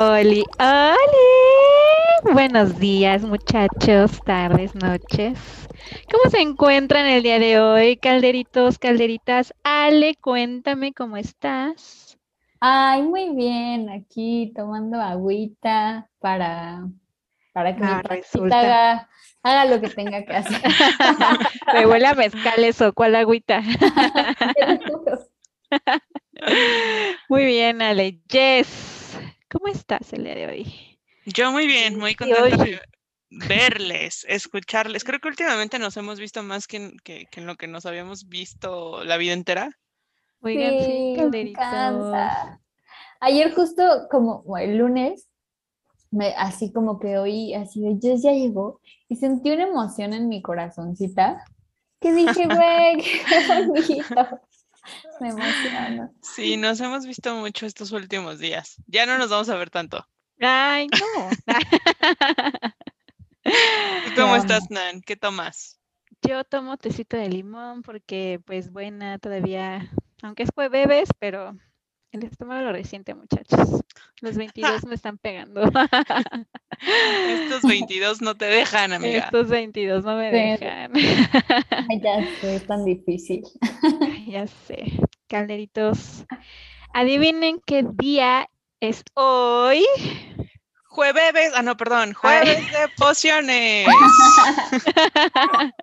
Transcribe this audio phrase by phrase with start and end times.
[0.00, 2.32] Oli, Oli.
[2.32, 5.38] Buenos días, muchachos, tardes, noches.
[6.10, 9.52] ¿Cómo se encuentran el día de hoy, calderitos, calderitas?
[9.62, 12.16] Ale, cuéntame cómo estás.
[12.60, 16.88] Ay, muy bien, aquí tomando agüita para,
[17.52, 19.08] para que Ah, mi pancita haga,
[19.42, 20.62] haga lo que tenga que hacer.
[21.74, 23.60] Me huele a mezcal eso, ¿cuál agüita?
[27.28, 28.18] Muy bien, Ale.
[28.28, 28.99] Jess,
[29.50, 30.98] ¿cómo estás el día de hoy?
[31.26, 32.80] Yo muy bien, muy contenta hoy- de
[33.30, 35.04] verles, escucharles.
[35.04, 37.86] Creo que últimamente nos hemos visto más que en, que, que en lo que nos
[37.86, 39.70] habíamos visto la vida entera.
[40.40, 42.60] Oigan, sí, Sí, me encanta.
[43.20, 45.28] Ayer justo como el lunes,
[46.10, 50.28] me, así como que oí, así de, Jess ya llegó y sentí una emoción en
[50.28, 51.44] mi corazoncita
[52.00, 54.40] que dije, güey, qué bonito.
[55.20, 56.10] Me emociona.
[56.22, 58.76] Sí, nos hemos visto mucho estos últimos días.
[58.86, 60.06] Ya no nos vamos a ver tanto.
[60.40, 61.30] Ay, no.
[63.42, 65.02] ¿Tú cómo estás, Nan?
[65.02, 65.78] ¿Qué tomas?
[66.22, 69.90] Yo tomo tecito de limón porque, pues, buena todavía,
[70.22, 71.56] aunque es jueves, pero
[72.12, 73.80] el estómago lo resiente, muchachos.
[74.20, 75.62] Los 22 me están pegando.
[77.28, 79.24] Estos 22 no te dejan, amiga.
[79.24, 80.36] Estos 22 no me Sí.
[80.36, 80.92] dejan.
[80.94, 83.42] Ay, ya sé, es tan difícil.
[84.30, 84.92] Ya sé.
[85.26, 86.24] Calderitos,
[86.94, 89.84] adivinen qué día es hoy.
[90.84, 93.88] Jueves, ah, no, perdón, jueves de pociones.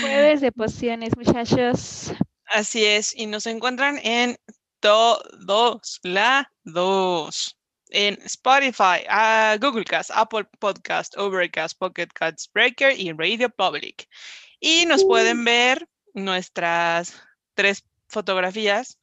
[0.00, 2.14] Jueves de pociones, muchachos.
[2.46, 4.38] Así es, y nos encuentran en
[4.80, 7.58] todos lados.
[7.90, 14.08] En Spotify, ah, Google Cast, Apple Podcast, Overcast, Pocket Cast, Breaker y Radio Public.
[14.58, 17.22] Y nos pueden ver nuestras
[17.54, 18.98] tres fotografías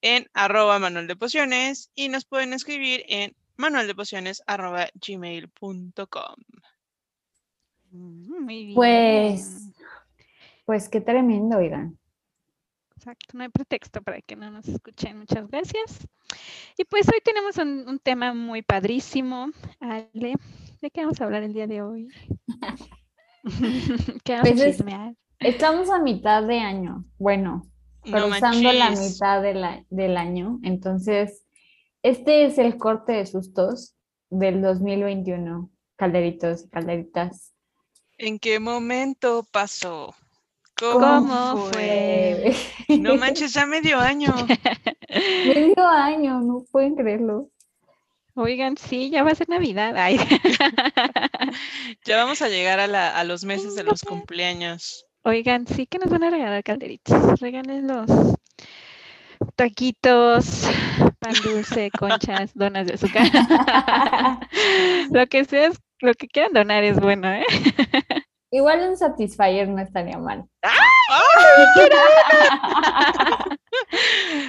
[0.00, 6.34] en arroba manual de pociones y nos pueden escribir en manualdepociones arroba gmail.com.
[7.90, 8.74] Mm, Muy bien.
[8.74, 9.70] Pues,
[10.64, 11.98] pues qué tremendo, oigan.
[12.96, 15.18] Exacto, no hay pretexto para que no nos escuchen.
[15.18, 16.06] Muchas gracias.
[16.78, 19.50] Y pues hoy tenemos un, un tema muy padrísimo.
[19.80, 20.34] Ale,
[20.80, 22.08] ¿de qué vamos a hablar el día de hoy?
[24.24, 25.14] ¿Qué vamos Pues a es- chismear?
[25.40, 27.04] Estamos a mitad de año.
[27.18, 27.66] Bueno,
[28.04, 29.12] No cruzando la manches.
[29.14, 30.58] mitad de la- del año.
[30.62, 31.44] Entonces,
[32.02, 33.94] este es el corte de sustos
[34.30, 35.70] del 2021.
[35.96, 37.52] Calderitos y calderitas.
[38.18, 40.14] ¿En qué momento pasó?
[40.78, 42.54] ¿Cómo fue?
[42.88, 44.34] No manches, ya medio año.
[45.46, 47.48] Medio año, no pueden creerlo.
[48.34, 49.94] Oigan, sí, ya va a ser Navidad.
[49.96, 50.18] Ay.
[52.04, 55.06] Ya vamos a llegar a, la- a los meses de los cumpleaños.
[55.26, 57.40] Oigan, sí que nos van a regalar calderitos.
[57.40, 58.10] Regalen los
[59.56, 60.68] taquitos,
[61.18, 63.26] pan dulce, conchas, donas de azúcar.
[65.10, 65.70] lo que sea,
[66.00, 67.44] lo que quieran donar es bueno, ¿eh?
[68.54, 70.44] Igual un Satisfyer no estaría mal.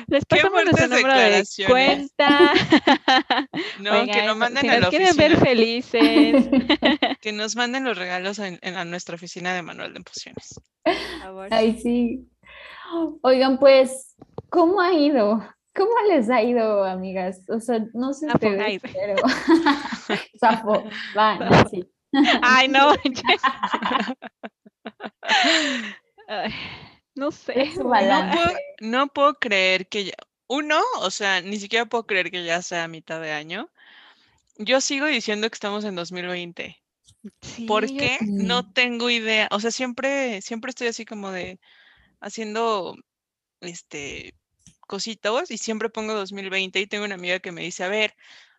[0.08, 2.54] Les Qué pasamos nuestro número de cuenta.
[3.80, 6.46] No, que Oigan, nos manden si a nos la quieren ver felices,
[7.22, 10.54] Que nos manden los regalos en, en- a nuestra oficina de manual de pociones.
[11.50, 12.30] Ay, sí.
[13.24, 14.16] Oigan, pues,
[14.50, 15.44] ¿cómo ha ido?
[15.76, 17.42] ¿Cómo les ha ido, amigas?
[17.50, 19.16] O sea, no sé ustedes, pero...
[20.40, 20.84] Zafo,
[21.18, 21.90] va, no, sí.
[22.42, 22.96] Ay, no.
[26.28, 26.54] Ay,
[27.16, 27.72] no sé.
[27.76, 27.84] No
[28.32, 30.14] puedo, no puedo creer que ya,
[30.48, 33.70] uno, o sea, ni siquiera puedo creer que ya sea mitad de año.
[34.58, 36.82] Yo sigo diciendo que estamos en 2020.
[37.42, 38.18] Sí, ¿Por qué?
[38.20, 38.26] sí.
[38.28, 39.48] No tengo idea.
[39.52, 41.60] O sea, siempre, siempre estoy así como de
[42.20, 42.96] haciendo
[43.62, 44.34] este
[44.88, 48.16] cositos y siempre pongo 2020 y tengo una amiga que me dice, a ver,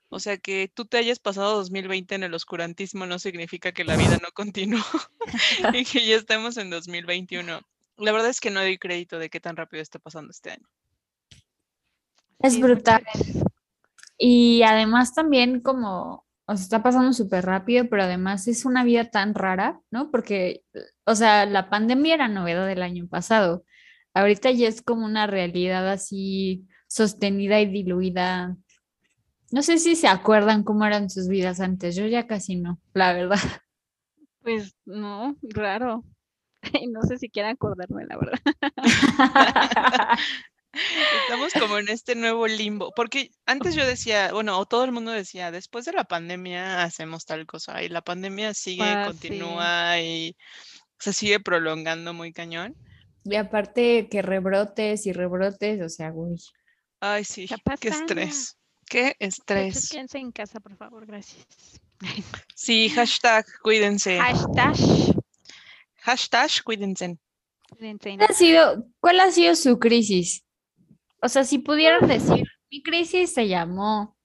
[0.08, 3.96] o sea, que tú te hayas pasado 2020 en el oscurantismo no significa que la
[3.96, 4.84] vida no continuó
[5.74, 7.60] y que ya estamos en 2021.
[7.98, 10.68] La verdad es que no doy crédito de qué tan rápido está pasando este año.
[12.38, 13.04] Es brutal.
[14.18, 19.10] Y además también como, o sea, está pasando súper rápido, pero además es una vida
[19.10, 20.10] tan rara, ¿no?
[20.10, 20.62] Porque,
[21.04, 23.64] o sea, la pandemia era novedad del año pasado.
[24.14, 28.56] Ahorita ya es como una realidad así sostenida y diluida.
[29.52, 31.94] No sé si se acuerdan cómo eran sus vidas antes.
[31.96, 33.38] Yo ya casi no, la verdad.
[34.42, 36.04] Pues no, raro.
[36.92, 38.38] No sé si quiera acordarme, la verdad.
[41.22, 45.10] Estamos como en este nuevo limbo, porque antes yo decía, bueno, o todo el mundo
[45.10, 49.10] decía, después de la pandemia hacemos tal cosa, y la pandemia sigue, Ah, sí.
[49.10, 50.36] continúa y
[50.98, 52.76] se sigue prolongando muy cañón.
[53.24, 56.36] Y aparte que rebrotes y rebrotes, o sea, uy.
[57.00, 57.48] Ay, sí,
[57.80, 58.55] qué estrés.
[58.88, 59.88] Qué estrés.
[59.90, 61.46] quédense en casa, por favor, gracias.
[62.54, 64.18] Sí, hashtag cuídense.
[64.18, 64.74] Hashtag.
[66.02, 67.18] Hashtag cuídense.
[67.70, 68.16] cuídense.
[68.16, 70.44] ¿Cuál ha sido, cuál ha sido su crisis?
[71.22, 74.16] O sea, si pudieran decir, mi crisis se llamó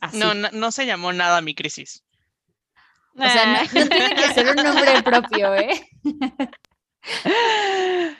[0.00, 0.18] así.
[0.18, 2.04] No, no, no se llamó nada mi crisis.
[3.16, 5.88] O sea, no, no tiene que ser un nombre propio, ¿eh?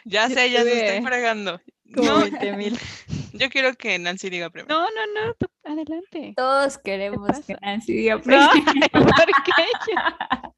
[0.04, 1.60] Ya sé, ya se estoy fregando.
[1.94, 2.78] Como No, 20 mil.
[3.32, 4.74] Yo quiero que Nancy diga primero.
[4.74, 6.34] No, no, no, tú, adelante.
[6.36, 7.56] Todos queremos que?
[7.60, 8.90] Nancy diga No, primero.
[8.92, 10.54] ¿por qué yo?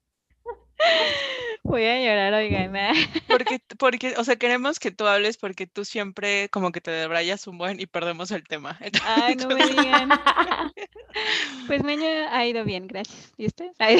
[1.62, 2.74] Voy a llorar, oigan.
[2.74, 2.92] ah.
[3.28, 7.46] Porque, porque, o sea, queremos que tú hables porque tú siempre como que te debrayas
[7.46, 8.78] un buen y perdemos el tema.
[9.04, 10.08] Ay, no me digan.
[11.66, 13.32] Pues año ha ido bien, gracias.
[13.36, 13.66] ¿Y usted?
[13.78, 13.98] Ay.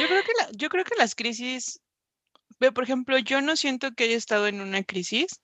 [0.00, 1.80] Yo creo que la- yo creo que las crisis,
[2.58, 5.40] ve, por ejemplo, yo no siento que haya estado en una crisis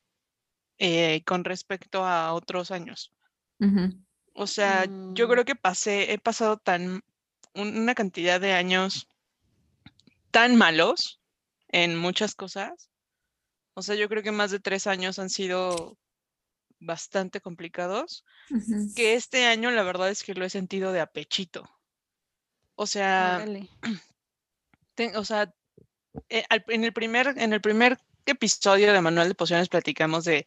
[0.78, 3.12] eh, con respecto a otros años.
[4.34, 5.30] O sea, yo Mm.
[5.30, 7.02] creo que pasé, he pasado tan
[7.54, 9.08] un- una cantidad de años
[10.30, 11.20] tan malos
[11.68, 12.90] en muchas cosas.
[13.74, 15.96] O sea, yo creo que más de tres años han sido
[16.78, 18.24] bastante complicados.
[18.94, 21.68] Que este año la verdad es que lo he sentido de apechito.
[22.74, 23.42] O sea,
[25.14, 25.54] o sea,
[26.28, 27.98] eh, en el primer, en el primer
[28.32, 30.46] episodio de Manual de Pociones platicamos de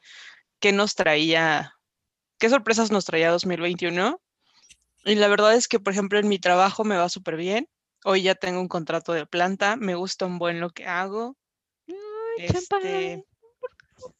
[0.59, 1.75] qué nos traía,
[2.37, 4.21] qué sorpresas nos traía 2021.
[5.05, 7.69] Y la verdad es que, por ejemplo, en mi trabajo me va súper bien.
[8.03, 11.37] Hoy ya tengo un contrato de planta, me gusta un buen lo que hago.
[11.87, 11.95] Ay,
[12.37, 13.25] Este,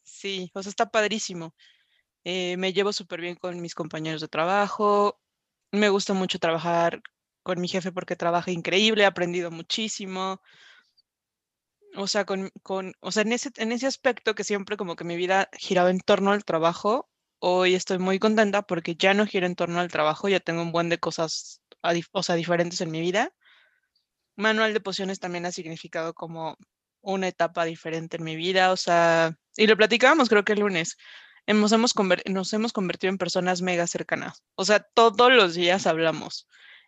[0.02, 1.54] sí, o sea, está padrísimo.
[2.24, 5.18] Eh, me llevo súper bien con mis compañeros de trabajo.
[5.72, 7.02] Me gusta mucho trabajar
[7.42, 10.40] con mi jefe porque trabaja increíble, he aprendido muchísimo.
[11.96, 15.04] O sea, con, con, o sea, en ese, en ese aspecto que siempre como que
[15.04, 17.10] mi vida giraba en torno al trabajo,
[17.40, 20.72] hoy estoy muy contenta porque ya no gira en torno al trabajo, ya tengo un
[20.72, 21.62] buen de cosas,
[22.12, 23.32] o sea, diferentes en mi vida.
[24.36, 26.56] Manual de pociones también ha significado como
[27.02, 30.96] una etapa diferente en mi vida, o sea, y lo platicábamos creo que el lunes,
[31.46, 31.94] hemos, hemos
[32.26, 36.46] nos hemos convertido en personas mega cercanas, o sea, todos los días hablamos,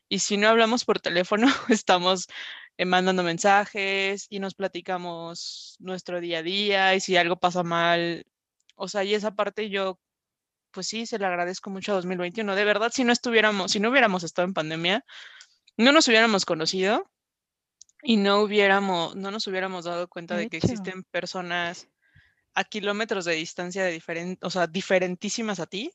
[0.09, 2.29] y si no hablamos por teléfono, estamos
[2.83, 8.27] eh, mandando mensajes y nos platicamos nuestro día a día, y si algo pasa mal,
[8.75, 10.01] o sea, y esa parte yo,
[10.73, 13.91] pues sí, se le agradezco mucho a 2021, de verdad, si no estuviéramos, si no
[13.91, 15.05] hubiéramos estado en pandemia,
[15.77, 17.11] no nos hubiéramos conocido
[18.03, 21.89] y no hubiéramos, no nos hubiéramos dado cuenta De de que existen personas
[22.55, 25.93] a kilómetros de distancia de diferente, o sea, diferentísimas a ti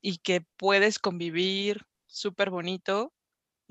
[0.00, 3.12] y que puedes convivir súper bonito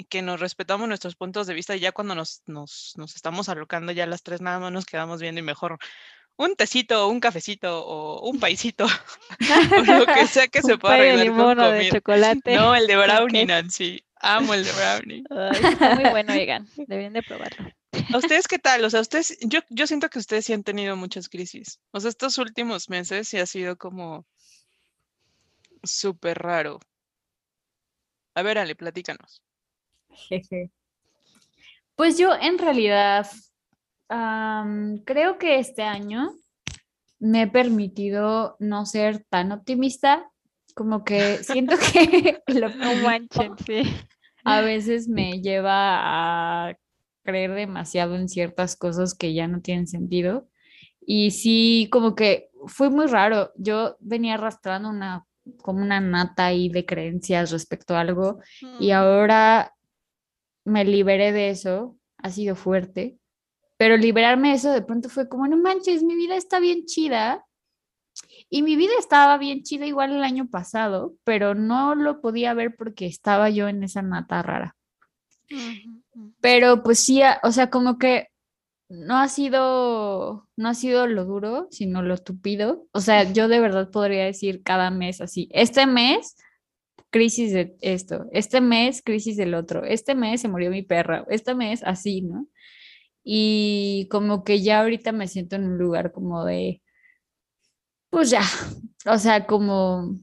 [0.01, 3.49] y que nos respetamos nuestros puntos de vista y ya cuando nos, nos, nos estamos
[3.49, 5.77] alocando ya las tres nada más nos quedamos viendo y mejor
[6.37, 8.85] un tecito, un cafecito o un paisito
[9.77, 11.91] o lo que sea que se pueda pay de arreglar con o de comida.
[11.91, 12.55] chocolate.
[12.55, 13.45] No, el de brownie, qué?
[13.45, 14.03] Nancy.
[14.15, 15.23] Amo el de brownie.
[15.29, 16.67] Ay, está muy bueno, oigan.
[16.75, 17.71] Deben de probarlo.
[18.13, 18.83] ¿A ustedes qué tal?
[18.83, 21.79] O sea, ustedes, yo, yo siento que ustedes sí han tenido muchas crisis.
[21.91, 24.25] O sea, estos últimos meses sí ha sido como
[25.83, 26.79] súper raro.
[28.33, 29.43] A ver, Ale, platícanos.
[30.13, 30.71] Jeje.
[31.95, 33.27] Pues yo en realidad
[35.05, 36.33] creo que este año
[37.19, 40.29] me he permitido no ser tan optimista,
[40.75, 43.83] como que siento que lo No optimismo manchen, sí.
[44.43, 46.75] a veces me lleva a
[47.23, 50.47] creer demasiado en ciertas cosas que ya no tienen sentido.
[51.05, 53.51] Y sí, como que fue muy raro.
[53.55, 55.25] Yo venía arrastrando una
[55.61, 58.39] como una nata ahí de creencias respecto a algo
[58.79, 59.73] y ahora
[60.65, 63.17] me liberé de eso, ha sido fuerte,
[63.77, 67.45] pero liberarme de eso de pronto fue como, no manches, mi vida está bien chida.
[68.49, 72.75] Y mi vida estaba bien chida igual el año pasado, pero no lo podía ver
[72.75, 74.75] porque estaba yo en esa nata rara.
[76.41, 78.27] Pero pues sí, o sea, como que
[78.89, 82.87] no ha sido, no ha sido lo duro, sino lo tupido.
[82.91, 86.35] O sea, yo de verdad podría decir cada mes así, este mes,
[87.11, 91.53] crisis de esto, este mes, crisis del otro, este mes se murió mi perra, este
[91.53, 92.47] mes así, ¿no?
[93.23, 96.81] Y como que ya ahorita me siento en un lugar como de,
[98.09, 98.41] pues ya,
[99.05, 100.17] o sea, como,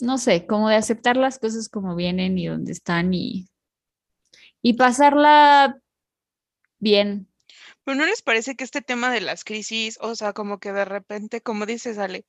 [0.00, 3.48] no sé, como de aceptar las cosas como vienen y donde están y,
[4.62, 5.80] y pasarla
[6.78, 7.28] bien.
[7.84, 10.84] Pero ¿no les parece que este tema de las crisis, o sea, como que de
[10.84, 12.26] repente, como dices, Ale,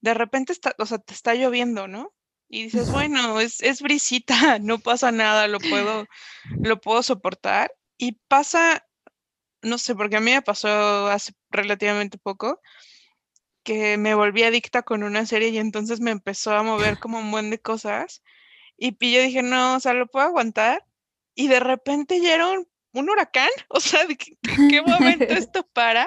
[0.00, 2.12] de repente está, o sea, te está lloviendo, ¿no?
[2.54, 6.06] Y dices, bueno, es, es brisita, no pasa nada, lo puedo,
[6.60, 7.74] lo puedo soportar.
[7.96, 8.86] Y pasa,
[9.62, 12.60] no sé, porque a mí me pasó hace relativamente poco,
[13.62, 17.30] que me volví adicta con una serie y entonces me empezó a mover como un
[17.30, 18.22] buen de cosas.
[18.76, 20.84] Y, y yo dije, no, o sea, lo puedo aguantar.
[21.34, 23.48] Y de repente ya era un, un huracán.
[23.68, 24.36] O sea, ¿de qué,
[24.68, 26.06] qué momento esto para?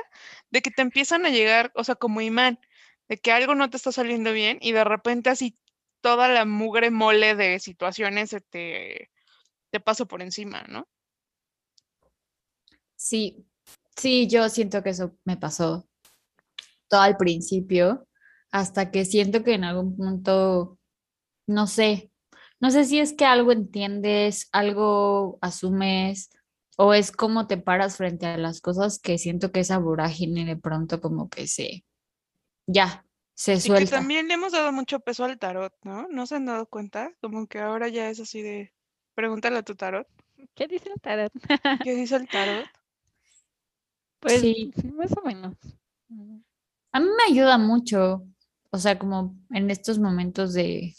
[0.51, 2.59] De que te empiezan a llegar, o sea, como imán,
[3.07, 5.57] de que algo no te está saliendo bien y de repente así
[6.05, 9.09] toda la mugre mole de situaciones se te,
[9.71, 10.87] te pasa por encima, ¿no?
[12.95, 13.43] Sí,
[13.97, 15.89] sí, yo siento que eso me pasó
[16.87, 18.07] todo al principio,
[18.51, 20.77] hasta que siento que en algún punto,
[21.47, 22.11] no sé,
[22.59, 26.29] no sé si es que algo entiendes, algo asumes,
[26.77, 30.55] o es como te paras frente a las cosas que siento que esa vorágine de
[30.55, 31.83] pronto como que se,
[32.67, 33.04] ya,
[33.35, 36.07] se Y que también le hemos dado mucho peso al tarot, ¿no?
[36.09, 37.13] ¿No se han dado cuenta?
[37.21, 38.73] Como que ahora ya es así de,
[39.13, 40.07] pregúntale a tu tarot.
[40.55, 41.31] ¿Qué dice el tarot?
[41.83, 42.67] ¿Qué dice el tarot?
[44.21, 44.71] Pues Sí.
[44.75, 45.53] sí, más o menos.
[46.07, 46.37] Mm.
[46.93, 48.25] A mí me ayuda mucho,
[48.71, 50.95] o sea, como en estos momentos de,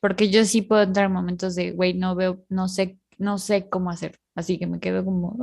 [0.00, 3.68] porque yo sí puedo entrar en momentos de, güey, no veo, no sé, no sé
[3.68, 5.36] cómo hacer, así que me quedo como,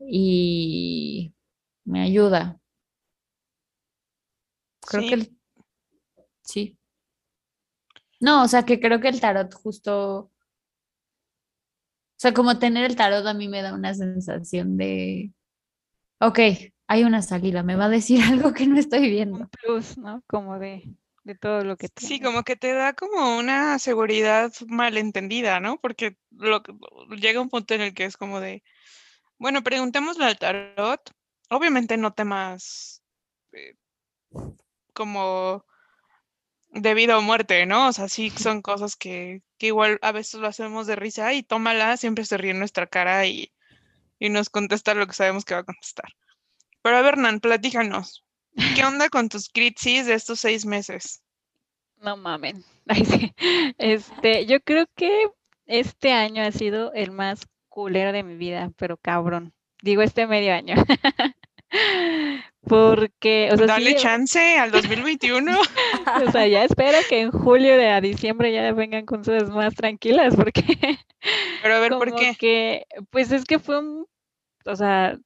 [0.00, 1.32] y
[1.84, 2.59] me ayuda.
[4.90, 5.36] Creo que Sí, el-
[6.42, 6.76] sí.
[8.20, 10.30] No, o sea, que creo que el tarot justo, o
[12.16, 15.32] sea, como tener el tarot a mí me da una sensación de,
[16.20, 16.38] ok,
[16.88, 19.48] hay una salida, me va a decir algo que no estoy Un viendo.
[19.48, 20.22] plus, ¿no?
[20.28, 20.84] Como de,
[21.24, 22.20] de todo lo que sí, tienes.
[22.20, 25.78] como que te da como una seguridad malentendida, ¿no?
[25.80, 26.74] Porque lo, que-
[27.16, 28.62] llega un punto en el que es como de,
[29.38, 31.00] bueno, preguntémosle al tarot.
[31.50, 33.02] Obviamente no temas
[33.52, 33.74] eh,
[35.00, 35.64] como
[36.68, 37.88] de vida o muerte, ¿no?
[37.88, 41.42] O sea, sí son cosas que, que igual a veces lo hacemos de risa y
[41.42, 43.50] tómala, siempre se ríe en nuestra cara y,
[44.18, 46.12] y nos contesta lo que sabemos que va a contestar.
[46.82, 48.26] Pero a ver, Nan, platícanos.
[48.76, 51.22] ¿Qué onda con tus crisis de estos seis meses?
[51.96, 52.62] No mamen.
[53.78, 55.28] Este, yo creo que
[55.64, 59.54] este año ha sido el más culero de mi vida, pero cabrón.
[59.80, 60.74] Digo este medio año.
[62.62, 65.50] Porque, o sea, Dale sí, chance al 2021.
[66.26, 69.74] o sea, ya espero que en julio de a diciembre ya vengan con cosas más
[69.74, 70.62] tranquilas, porque
[71.62, 72.34] Pero a ver, ¿por qué?
[72.38, 74.06] que, pues es que fue un,
[74.64, 75.18] o sea,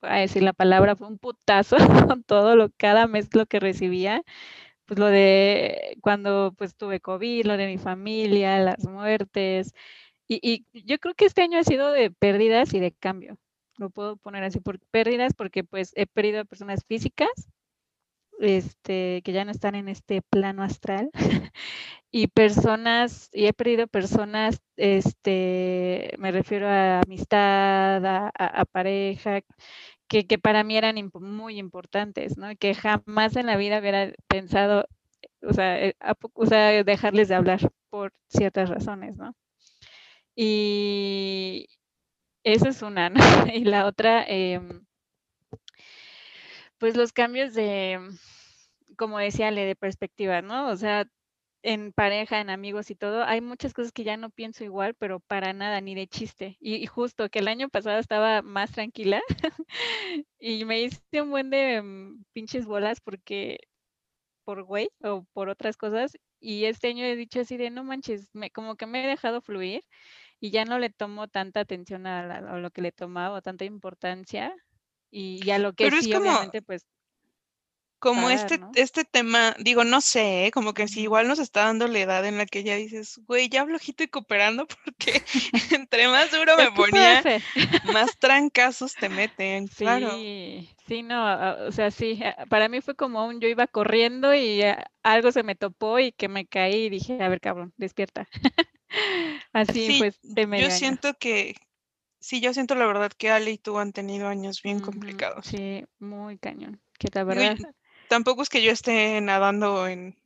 [0.00, 1.76] voy a decir la palabra, fue un putazo
[2.08, 4.22] con todo lo, cada mes lo que recibía,
[4.86, 9.72] pues lo de cuando pues tuve COVID, lo de mi familia, las muertes,
[10.26, 13.38] y, y yo creo que este año ha sido de pérdidas y de cambio,
[13.78, 17.30] lo puedo poner así, por pérdidas porque pues he perdido a personas físicas,
[18.40, 21.10] este, que ya no están en este plano astral,
[22.10, 29.42] y personas, y he perdido personas, este, me refiero a amistad, a, a- a pareja,
[30.08, 32.48] que, que para mí eran imp- muy importantes, ¿no?
[32.58, 34.86] Que jamás en la vida hubiera pensado,
[35.42, 39.34] o sea, eh, a o sea, dejarles de hablar por ciertas razones, ¿no?
[40.36, 41.66] Y
[42.44, 43.20] esa es una, ¿no?
[43.54, 44.84] Y la otra, em,
[46.78, 47.98] pues los cambios de,
[48.96, 50.68] como decía Ale, de perspectiva, ¿no?
[50.68, 51.06] O sea,
[51.64, 55.20] en pareja, en amigos y todo, hay muchas cosas que ya no pienso igual, pero
[55.20, 56.58] para nada, ni de chiste.
[56.60, 59.22] Y, justo que el año pasado estaba más tranquila
[60.38, 63.60] y me hice un buen de mm, pinches bolas porque
[64.44, 66.18] por güey o por otras cosas.
[66.40, 69.40] Y este año he dicho así de no manches, me, como que me he dejado
[69.40, 69.82] fluir
[70.44, 73.42] y ya no le tomo tanta atención a, la- a lo que le tomaba o
[73.42, 74.54] tanta importancia.
[75.10, 76.86] Y, y a lo que Pero es sí, como, obviamente, pues
[77.98, 78.74] como parar, este, ¿no?
[78.74, 80.50] este tema, digo, no sé, ¿eh?
[80.50, 83.48] como que si igual nos está dando la edad en la que ya dices, güey,
[83.48, 85.24] ya flojito y cooperando porque
[85.72, 87.26] entre más duro me ¿Qué puedo ponía,
[87.82, 90.26] más trancazos te meten, claro.
[90.26, 94.62] Sí, sí, no, o sea, sí, para mí fue como un yo iba corriendo y
[94.62, 98.28] ah, algo se me topó y que me caí y dije, a ver, cabrón, despierta.
[99.52, 100.76] Así Sí, este yo medio año.
[100.76, 101.56] siento que,
[102.20, 105.46] sí, yo siento la verdad que Ale y tú han tenido años bien complicados.
[105.46, 106.80] Sí, muy cañón.
[106.98, 107.56] Que la verdad,
[108.08, 110.16] tampoco es que yo esté nadando en,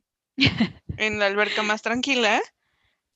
[0.97, 2.41] en la alberca más tranquila,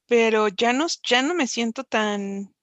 [0.07, 2.53] pero ya no, ya no me siento tan,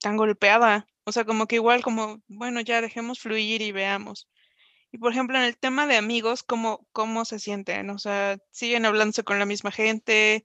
[0.00, 0.86] tan golpeada.
[1.04, 4.28] O sea, como que igual como, bueno, ya dejemos fluir y veamos.
[4.92, 7.88] Y por ejemplo, en el tema de amigos, ¿cómo, cómo se sienten?
[7.90, 10.44] O sea, ¿siguen hablándose con la misma gente?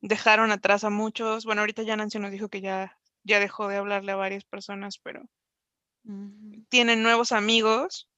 [0.00, 1.44] ¿Dejaron atrás a muchos?
[1.44, 4.98] Bueno, ahorita ya Nancy nos dijo que ya, ya dejó de hablarle a varias personas,
[4.98, 5.22] pero
[6.68, 8.08] ¿tienen nuevos amigos?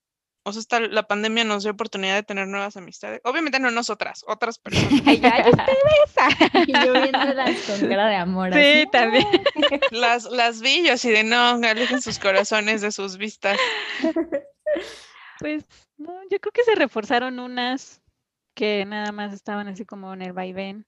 [0.47, 3.23] O sea, esta- la pandemia nos dio oportunidad de tener nuevas amistades.
[3.25, 4.91] Obviamente no nosotras, otras personas.
[5.07, 5.67] Ay, ya, ya está
[6.07, 6.29] esa.
[6.67, 8.53] Y yo viéndolas con cara de amor.
[8.53, 9.27] así, Sí, también.
[9.91, 13.59] Las, las vi yo así de no, alejen sus corazones de sus vistas.
[15.45, 15.67] Pues
[15.99, 18.01] no, yo creo que se reforzaron unas
[18.55, 20.87] que nada más estaban así como en el vaivén.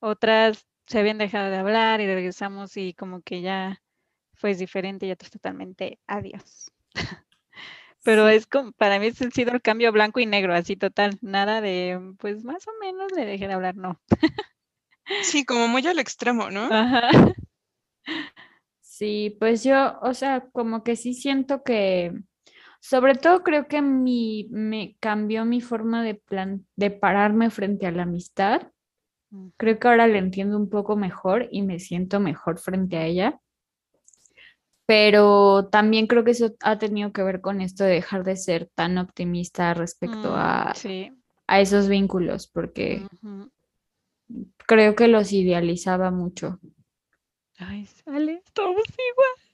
[0.00, 3.82] Otras se habían dejado de hablar y regresamos y como que ya
[4.34, 6.70] fue diferente y otras totalmente adiós.
[8.04, 8.36] Pero Sí.
[8.36, 12.00] es como, para mí ha sido el cambio blanco y negro, así total, nada de,
[12.20, 14.00] pues más o menos le dejé de hablar, no.
[15.24, 16.68] Sí, como muy al extremo, ¿no?
[16.72, 17.10] Ajá.
[18.80, 22.12] Sí, pues yo, o sea, como que sí siento que,
[22.80, 27.90] sobre todo creo que mi, me cambió mi forma de plan, de pararme frente a
[27.92, 28.68] la amistad.
[29.56, 33.40] Creo que ahora la entiendo un poco mejor y me siento mejor frente a ella.
[34.86, 38.70] Pero también creo que eso ha tenido que ver con esto de dejar de ser
[38.74, 41.12] tan optimista respecto Mm, a, Sí.
[41.46, 43.06] a esos vínculos, porque
[44.66, 46.58] creo que los idealizaba mucho.
[47.58, 49.47] Ay, sale, estamos igual.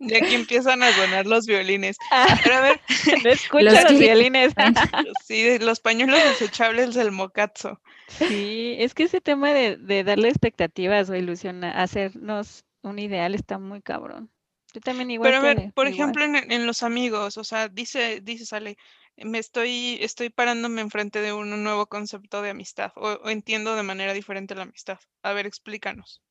[0.00, 1.96] Y aquí empiezan a sonar los violines.
[2.10, 2.80] Ah, Pero a ver,
[3.24, 4.52] no escucho Los violines.
[5.24, 7.80] sí, los pañuelos desechables del mocazo.
[8.08, 13.58] Sí, es que ese tema de, de darle expectativas o ilusión, hacernos un ideal está
[13.58, 14.30] muy cabrón.
[14.72, 15.88] Yo también igual Pero a ver, por igual.
[15.88, 18.76] ejemplo, en, en los amigos, o sea, dice, dice Sale,
[19.16, 23.84] me estoy, estoy parándome enfrente de un, nuevo concepto de amistad, o, o entiendo de
[23.84, 24.98] manera diferente la amistad.
[25.22, 26.23] A ver, explícanos.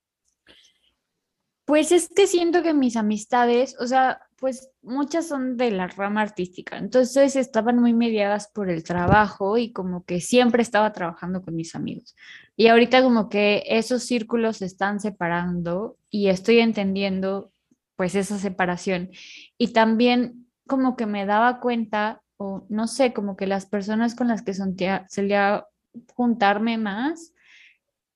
[1.66, 6.22] Pues es que siento que mis amistades, o sea, pues muchas son de la rama
[6.22, 11.56] artística, entonces estaban muy mediadas por el trabajo y como que siempre estaba trabajando con
[11.56, 12.16] mis amigos.
[12.58, 17.54] Y ahorita como que esos círculos se están separando y estoy entendiendo
[17.96, 19.12] pues esa separación.
[19.58, 24.28] Y también como que me daba cuenta, o no sé, como que las personas con
[24.28, 25.68] las que solía,
[26.16, 27.33] juntarme más,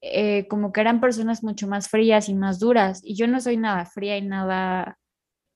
[0.02, 3.02] eh, como que eran personas mucho más frías y más duras.
[3.04, 4.98] Y yo no soy nada fría y nada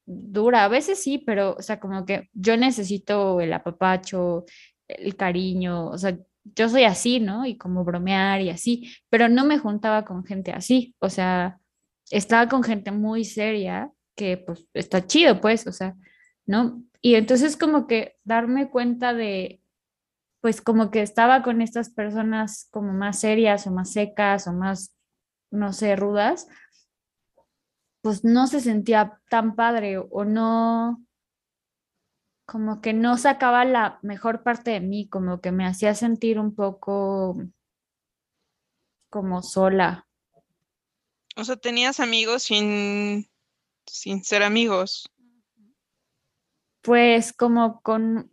[0.05, 0.65] dura.
[0.65, 4.45] A veces sí, pero, o sea, como que yo necesito el apapacho,
[4.87, 7.45] el cariño, o sea, yo soy así, ¿no?
[7.45, 11.59] Y como bromear y así, pero no me juntaba con gente así, o sea,
[12.09, 15.95] estaba con gente muy seria que pues está chido, pues, o sea,
[16.45, 16.83] ¿no?
[17.01, 19.60] Y entonces como que darme cuenta de,
[20.41, 24.93] pues como que estaba con estas personas como más serias o más secas o más,
[25.51, 26.47] no sé, rudas,
[28.01, 31.05] pues no se sentía tan padre o no,
[32.45, 36.55] como que no sacaba la mejor parte de mí, como que me hacía sentir un
[36.55, 37.37] poco
[39.09, 40.07] como sola.
[41.35, 43.29] O sea, tenías amigos sin,
[43.85, 45.09] sin ser amigos.
[46.81, 48.29] Pues como con,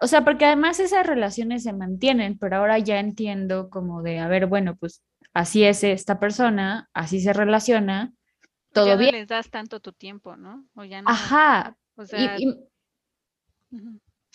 [0.00, 4.26] o sea, porque además esas relaciones se mantienen, pero ahora ya entiendo como de, a
[4.26, 5.02] ver, bueno, pues
[5.32, 8.12] así es esta persona, así se relaciona,
[8.72, 9.12] todo ya no bien.
[9.12, 10.66] les das tanto tu tiempo, ¿no?
[10.74, 11.76] O ya no, Ajá.
[11.96, 12.68] o y- sea, y,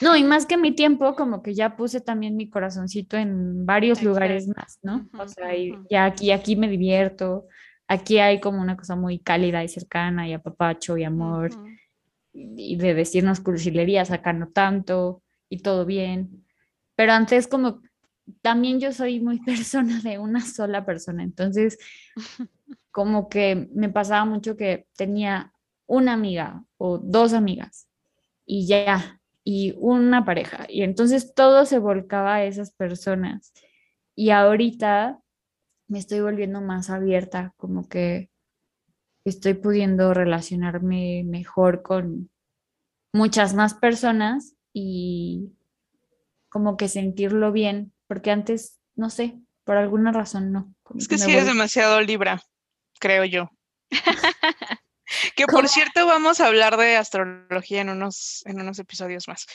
[0.02, 4.02] no, y más que mi tiempo, como que ya puse también mi corazoncito en varios
[4.02, 5.10] lugares más, ¿no?
[5.20, 7.48] O sea, y ya aquí, aquí me divierto,
[7.88, 11.52] aquí hay como una cosa muy cálida y cercana y apapacho y amor.
[11.52, 11.79] Ujú.
[12.40, 16.46] Y de decirnos cursilerías, acá no tanto, y todo bien.
[16.96, 17.82] Pero antes como
[18.42, 21.78] también yo soy muy persona de una sola persona, entonces
[22.92, 25.54] como que me pasaba mucho que tenía
[25.88, 27.88] una amiga o dos amigas
[28.46, 33.54] y ya, y una pareja, y entonces todo se volcaba a esas personas.
[34.16, 35.22] Y ahorita
[35.88, 38.29] me estoy volviendo más abierta, como que
[39.26, 42.30] estoy pudiendo relacionarme mejor con
[43.14, 45.52] muchas más personas y
[46.50, 50.74] como que sentirlo bien, porque antes, no sé, por alguna razón no.
[50.98, 52.42] Es que sí es demasiado libra,
[53.00, 53.52] creo yo.
[55.36, 55.62] Que ¿Cómo?
[55.62, 59.48] por cierto vamos a hablar de astrología en unos, en unos episodios más.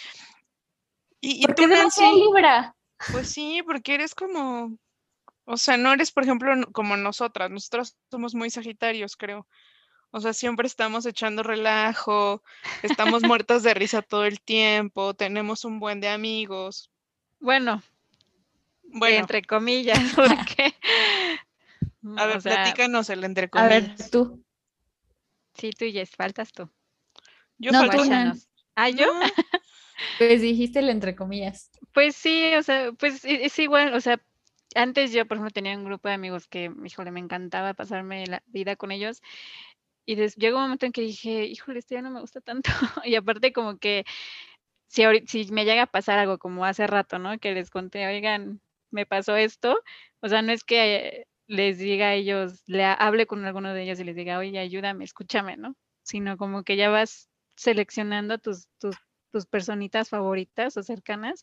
[1.20, 2.74] Y, y ¿Por tú, qué Nancy, libra?
[3.12, 4.76] pues sí, porque eres como,
[5.44, 7.50] o sea, no eres, por ejemplo, como nosotras.
[7.50, 9.46] Nosotras somos muy sagitarios, creo.
[10.10, 12.42] O sea, siempre estamos echando relajo,
[12.82, 16.90] estamos muertas de risa todo el tiempo, tenemos un buen de amigos.
[17.40, 17.82] Bueno,
[18.84, 20.74] Bueno, entre comillas, porque
[22.16, 24.10] a o ver, sea, platícanos el entre A ver, comillas.
[24.10, 24.42] tú.
[25.54, 26.68] sí, tú Jess, faltas tú.
[27.58, 27.96] Yo No, falto.
[28.76, 29.20] Ah, yo, No,
[30.18, 31.70] Pues dijiste el entre comillas.
[31.92, 34.20] pues sí, o sea, pues e- es igual, o sea,
[34.74, 38.42] antes yo, por ejemplo, tenía un grupo de amigos que, híjole, me encantaba pasarme la
[38.46, 39.20] vida con ellos.
[40.06, 42.70] Y des- un momento en que dije, híjole, esto ya no me gusta tanto.
[43.06, 44.04] Y aparte como que
[44.88, 47.38] si, si me llega a pasar algo como hace rato, ¿no?
[47.38, 48.60] Que les conté, oigan,
[48.90, 49.80] me pasó esto.
[50.20, 53.82] O sea, no es que les diga a ellos, le ha- hable con alguno de
[53.84, 55.76] ellos y les diga, oye, ayúdame, escúchame, ¿no?
[56.02, 58.96] Sino como que ya vas seleccionando tus, tus
[59.32, 61.42] tus personitas favoritas o cercanas.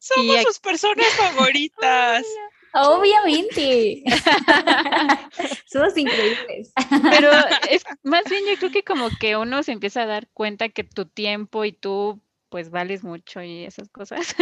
[0.00, 2.26] Somos ac- sus personas favoritas.
[2.72, 4.02] Obviamente.
[5.66, 6.72] Somos increíbles.
[7.10, 7.30] Pero
[7.70, 10.84] es más bien yo creo que como que uno se empieza a dar cuenta que
[10.84, 14.34] tu tiempo y tú pues vales mucho y esas cosas,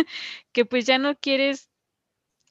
[0.53, 1.69] que pues ya no quieres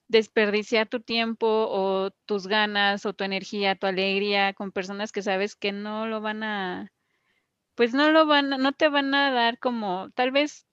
[0.07, 5.55] desperdiciar tu tiempo o tus ganas o tu energía, tu alegría con personas que sabes
[5.55, 6.91] que no lo van a,
[7.75, 10.66] pues no lo van, a- no te van a dar como, tal vez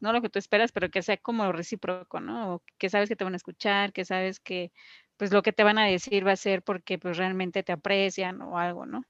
[0.00, 2.54] no lo que tú esperas, pero que sea como recíproco, ¿no?
[2.54, 4.72] O que sabes que te van a escuchar, que sabes que
[5.16, 8.40] pues lo que te van a decir va a ser porque pues realmente te aprecian
[8.42, 9.04] o algo, ¿no?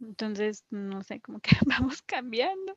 [0.00, 2.76] Entonces, no sé, como que vamos cambiando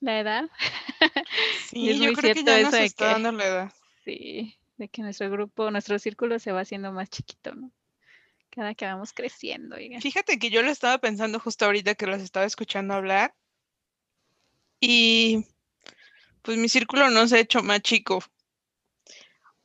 [0.00, 0.44] la edad.
[1.68, 3.72] Sí, es yo muy creo que ya eso nos de está que- dando la edad.
[4.04, 7.70] Sí, de que nuestro grupo, nuestro círculo se va haciendo más chiquito, ¿no?
[8.50, 10.00] Cada que vamos creciendo, oigan.
[10.00, 13.34] Fíjate que yo lo estaba pensando justo ahorita que los estaba escuchando hablar.
[14.80, 15.44] Y
[16.48, 18.24] pues mi círculo no se ha hecho más chico.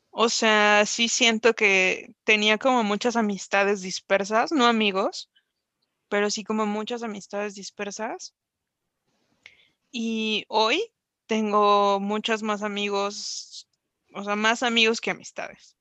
[0.10, 5.32] O sea, sí siento que tenía como muchas amistades dispersas, no amigos,
[6.10, 8.34] pero sí como muchas amistades dispersas.
[9.93, 10.91] Y hoy
[11.26, 13.69] tengo muchos más amigos,
[14.13, 15.78] o sea, más amigos que amistades.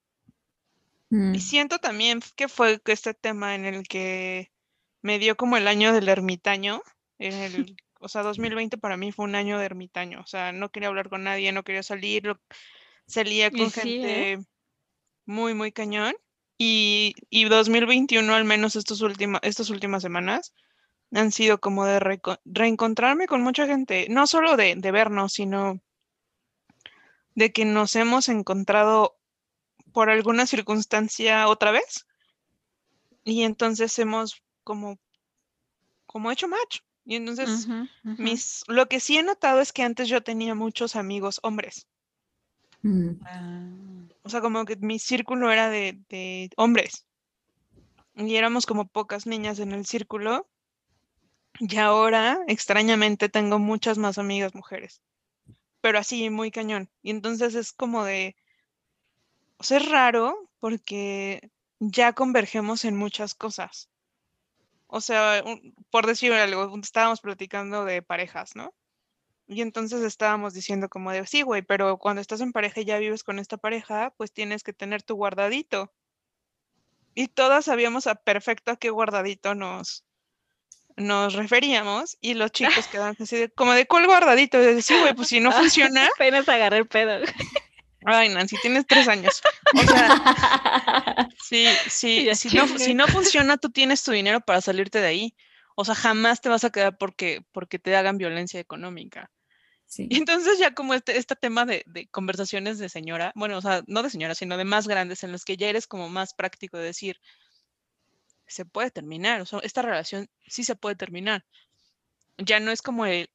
[1.11, 1.35] Mm.
[1.35, 4.53] Y siento también que fue este tema en el que
[5.01, 6.81] me dio como el año del ermitaño.
[7.19, 7.33] En
[7.67, 10.21] el, o sea, 2020 para mí fue un año de ermitaño.
[10.21, 12.41] O sea, no quería hablar con nadie, no quería salir, lo-
[13.07, 14.39] salía con sí, gente ¿eh?
[15.27, 16.15] muy, muy cañón.
[16.59, 20.55] Y, y 2021, al menos estos última, estas últimas semanas,
[21.13, 22.01] han sido como de
[22.45, 24.07] reencontrarme con mucha gente.
[24.11, 25.81] No solo de, de vernos, sino
[27.35, 29.17] de que nos hemos encontrado
[29.93, 32.07] por alguna circunstancia otra vez.
[33.25, 34.99] Y entonces hemos como,
[36.07, 36.81] como hecho match.
[37.05, 37.67] Y entonces
[38.03, 41.89] mis, lo que sí he notado es que antes yo tenía muchos amigos hombres.
[42.83, 43.11] Mm.
[43.25, 43.71] Ah,
[44.23, 47.07] O sea, como que mi círculo era de, de hombres.
[48.15, 50.49] Y éramos como pocas niñas en el círculo.
[51.59, 55.03] Y ahora, extrañamente, tengo muchas más amigas mujeres.
[55.81, 56.89] Pero así, muy cañón.
[57.03, 58.37] Y entonces es como de...
[59.59, 63.92] O sea, es raro porque ya convergemos en muchas cosas.
[64.95, 68.75] O sea, un- por decir algo, estábamos platicando de parejas, ¿no?
[69.47, 72.99] Y entonces estábamos diciendo como de, sí, güey, pero cuando estás en pareja y ya
[72.99, 75.91] vives con esta pareja, pues tienes que tener tu guardadito.
[77.15, 80.05] Y todas sabíamos a perfecto a qué guardadito nos,
[80.97, 84.59] nos referíamos y los chicos quedaban así de, como de, ¿cuál guardadito?
[84.61, 87.25] Y yo decía, sí, güey, pues si no funciona, Apenas agarré el pedo.
[88.05, 89.43] Ay, Nancy, tienes tres años.
[89.75, 95.01] O sea, sí, sí, si no, si no funciona, tú tienes tu dinero para salirte
[95.01, 95.35] de ahí.
[95.75, 99.31] O sea, jamás te vas a quedar porque, porque te hagan violencia económica.
[99.87, 100.07] Sí.
[100.11, 103.83] Y entonces ya como este, este tema de, de conversaciones de señora, bueno, o sea,
[103.87, 106.79] no de señora, sino de más grandes, en los que ya eres como más práctico
[106.79, 107.19] de decir,
[108.47, 111.45] se puede terminar, o sea, esta relación sí se puede terminar.
[112.39, 113.31] Ya no es como el,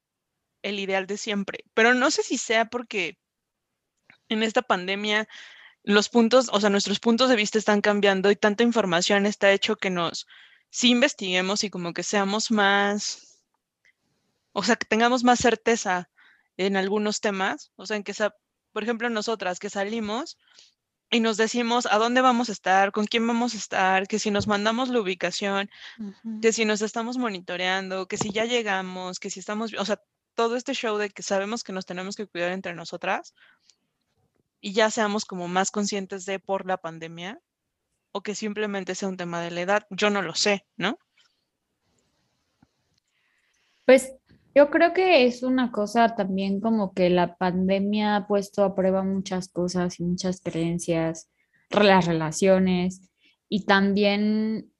[0.61, 3.17] el ideal de siempre, pero no sé si sea porque
[4.29, 5.27] en esta pandemia
[5.83, 9.77] los puntos, o sea, nuestros puntos de vista están cambiando y tanta información está hecho
[9.77, 10.27] que nos,
[10.69, 13.41] sí investiguemos y como que seamos más,
[14.53, 16.09] o sea, que tengamos más certeza
[16.57, 18.35] en algunos temas, o sea, en que, sa-
[18.73, 20.37] por ejemplo, nosotras que salimos
[21.09, 24.29] y nos decimos a dónde vamos a estar, con quién vamos a estar, que si
[24.31, 26.41] nos mandamos la ubicación, Ujú.
[26.41, 30.01] que si nos estamos monitoreando, que si ya llegamos, que si estamos, o sea,
[30.35, 33.33] todo este show de que sabemos que nos tenemos que cuidar entre nosotras
[34.61, 37.39] y ya seamos como más conscientes de por la pandemia
[38.11, 40.97] o que simplemente sea un tema de la edad, yo no lo sé, ¿no?
[43.85, 44.13] Pues
[44.55, 49.03] yo creo que es una cosa también como que la pandemia ha puesto a prueba
[49.03, 51.29] muchas cosas y muchas creencias,
[51.69, 53.11] re- las relaciones
[53.49, 54.73] y también,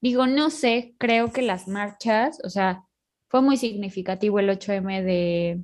[0.00, 2.84] digo, no sé, creo que las marchas, o sea,
[3.28, 5.62] fue muy significativo el 8M de,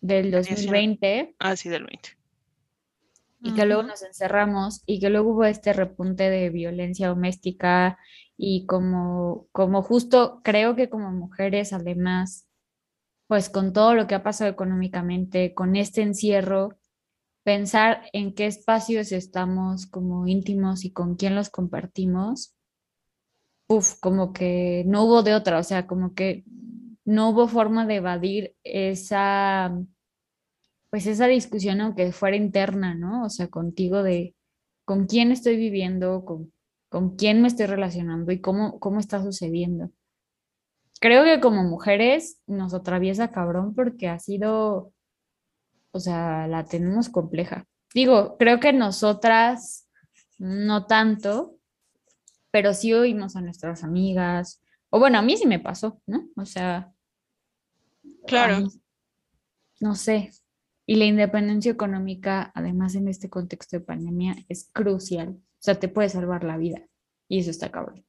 [0.00, 0.54] del Alicia.
[0.54, 2.17] 2020 Así del 20.
[3.40, 7.98] Y que luego nos encerramos y que luego hubo este repunte de violencia doméstica
[8.36, 12.48] y como, como justo creo que como mujeres además,
[13.28, 16.78] pues con todo lo que ha pasado económicamente, con este encierro,
[17.44, 22.54] pensar en qué espacios estamos como íntimos y con quién los compartimos,
[23.68, 26.44] uf, como que no hubo de otra, o sea, como que
[27.04, 29.72] no hubo forma de evadir esa
[30.90, 33.24] pues esa discusión, aunque fuera interna, ¿no?
[33.24, 34.34] O sea, contigo de
[34.84, 36.52] con quién estoy viviendo, con,
[36.88, 39.90] con quién me estoy relacionando y cómo, cómo está sucediendo.
[41.00, 44.92] creo que como mujeres nos atraviesa cabrón porque ha sido,
[45.92, 47.66] o sea, la tenemos compleja.
[47.94, 49.88] Digo, creo que nosotras
[50.38, 51.56] no tanto,
[52.50, 56.28] pero sí oímos a nuestras amigas, o bueno, a mí sí me pasó, ¿no?
[56.36, 56.92] O sea,
[58.26, 58.60] Claro.
[58.60, 58.68] mí,
[59.80, 60.30] no sé.
[60.88, 65.36] Y la independencia económica, además en este contexto de pandemia, es crucial.
[65.38, 66.80] O sea, te puede salvar la vida.
[67.28, 68.06] Y eso está cabrón.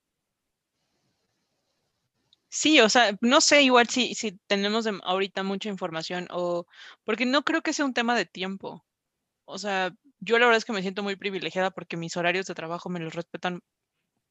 [2.48, 6.68] Sí, o sea, no sé igual si, si tenemos ahorita mucha información o
[7.04, 8.86] porque no creo que sea un tema de tiempo.
[9.44, 12.56] O sea, yo la verdad es que me siento muy privilegiada porque mis horarios de
[12.56, 13.60] trabajo me los respetan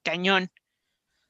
[0.03, 0.51] cañón.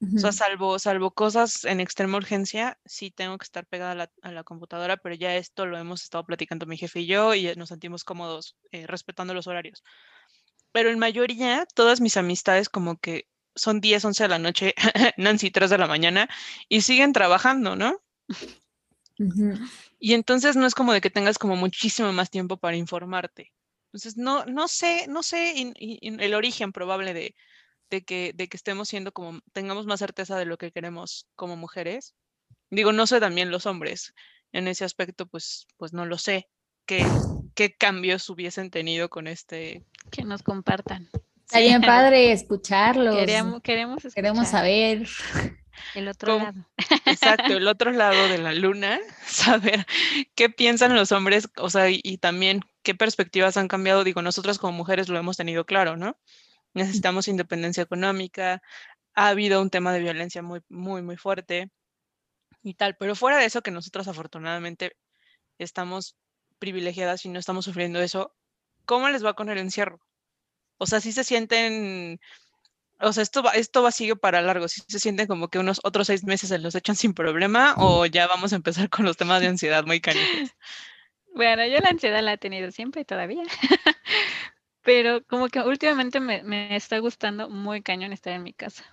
[0.01, 4.11] O sea, salvo, salvo cosas en extrema urgencia, sí tengo que estar pegada a la,
[4.23, 7.53] a la computadora, pero ya esto lo hemos estado platicando mi jefe y yo y
[7.57, 9.83] nos sentimos cómodos eh, respetando los horarios.
[10.71, 14.75] Pero en mayoría, todas mis amistades como que son 10, 11 de la noche,
[15.17, 16.29] Nancy 3 de la mañana,
[16.69, 18.01] y siguen trabajando, ¿no?
[19.99, 23.53] Y entonces no es como de que tengas como muchísimo más tiempo para informarte.
[23.89, 27.35] Entonces, no, no sé, no sé el origen probable de,
[27.91, 31.57] de que, de que estemos siendo como, tengamos más certeza de lo que queremos como
[31.57, 32.15] mujeres.
[32.71, 34.15] Digo, no sé también los hombres.
[34.53, 36.49] En ese aspecto, pues, pues no lo sé.
[36.87, 37.07] ¿Qué,
[37.55, 39.85] qué cambios hubiesen tenido con este?
[40.11, 41.09] Que nos compartan.
[41.45, 43.15] Está bien padre escucharlos.
[43.17, 45.07] Queremos, queremos, Queremos saber.
[45.95, 46.67] el otro cómo- lado.
[47.07, 49.87] Exacto, el otro lado de la luna, saber
[50.35, 54.05] qué piensan los hombres, o sea, y, y también qué perspectivas han cambiado.
[54.05, 56.19] Digo, nosotras como mujeres lo hemos tenido claro, ¿no?
[56.75, 58.63] Necesitamos independencia económica,
[59.15, 61.71] ha habido un tema de violencia muy, muy, muy fuerte
[62.63, 64.97] y tal, pero fuera de eso, que nosotras afortunadamente
[65.59, 66.17] estamos
[66.59, 68.35] privilegiadas y no estamos sufriendo eso,
[68.85, 70.01] ¿cómo les va con el encierro?
[70.79, 72.21] O sea, si se sienten,
[73.01, 75.81] o sea, esto va, esto va sigue para largo, si se sienten como que unos
[75.83, 79.17] otros seis meses se los echan sin problema o ya vamos a empezar con los
[79.17, 80.55] temas de ansiedad muy canijos.
[81.35, 83.43] Bueno, yo la ansiedad la he tenido siempre y todavía.
[84.89, 88.85] Pero como que últimamente me, me está gustando muy cañón estar en mi casa.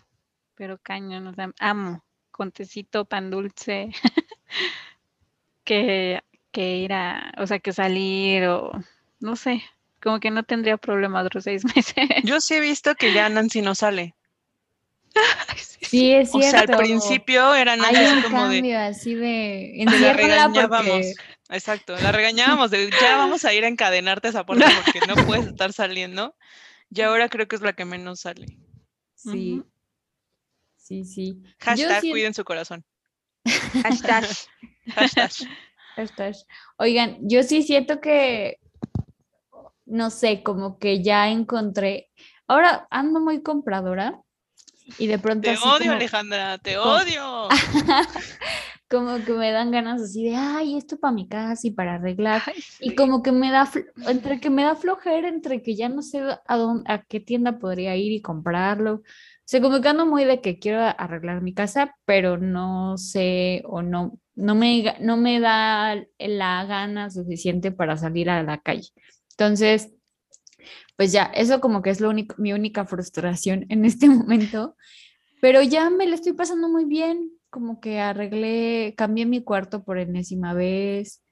[0.55, 2.03] Pero cañón, o sea, amo.
[2.31, 3.91] Con tecito, pan dulce.
[5.63, 8.71] que, que ir a, o sea, que salir o
[9.21, 9.63] no sé.
[10.03, 11.95] Como que no tendría problema otros seis meses.
[12.25, 14.15] Yo sí he visto que ya Nancy no sale.
[15.55, 16.65] Sí, Sí, es O cierto.
[16.65, 20.88] sea, al principio era Nancy hay así un como de, cambio así de enciérrala regañábamos.
[20.88, 21.13] porque
[21.49, 25.15] Exacto, la regañábamos de ya vamos a ir a encadenarte a esa puerta porque no
[25.25, 26.36] puedes estar saliendo.
[26.89, 28.45] Y ahora creo que es la que menos sale.
[29.15, 29.63] sí.
[30.77, 31.41] Sí, sí.
[31.60, 32.86] Hashtag sí- cuiden su corazón.
[33.81, 34.23] Hashtag.
[34.95, 35.31] Hashtag.
[35.95, 36.36] Hashtag.
[36.77, 38.60] Oigan, yo sí siento que,
[39.86, 42.12] no sé, como que ya encontré.
[42.47, 44.21] Ahora ando muy compradora
[44.99, 47.49] y de pronto Te así odio, como, Alejandra, te odio.
[48.95, 52.45] como que me dan ganas así de, ay, esto para mi casa y para arreglar.
[52.45, 52.95] Ay, Y sí.
[52.95, 53.69] como que me da,
[54.08, 57.60] entre que me da flojera, entre que ya no sé a dónde, a qué tienda
[57.60, 58.95] podría ir y comprarlo.
[58.95, 59.01] O
[59.45, 63.81] sea, como que ando muy de que quiero arreglar mi casa, pero no sé o
[63.81, 68.89] no, no me, no me da la gana suficiente para salir a la calle.
[69.31, 69.91] Entonces,
[70.95, 74.75] pues ya, eso como que es lo único, mi única frustración en este momento,
[75.41, 79.97] pero ya me lo estoy pasando muy bien, como que arreglé, cambié mi cuarto por
[79.97, 81.23] enésima vez,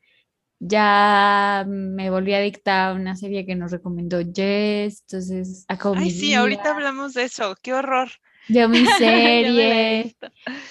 [0.60, 6.12] ya me volví adicta a una serie que nos recomendó Jess, entonces acabo Ay, mi
[6.12, 7.56] sí, ahorita día, hablamos de eso.
[7.62, 8.08] Qué horror.
[8.48, 10.16] veo mi serie,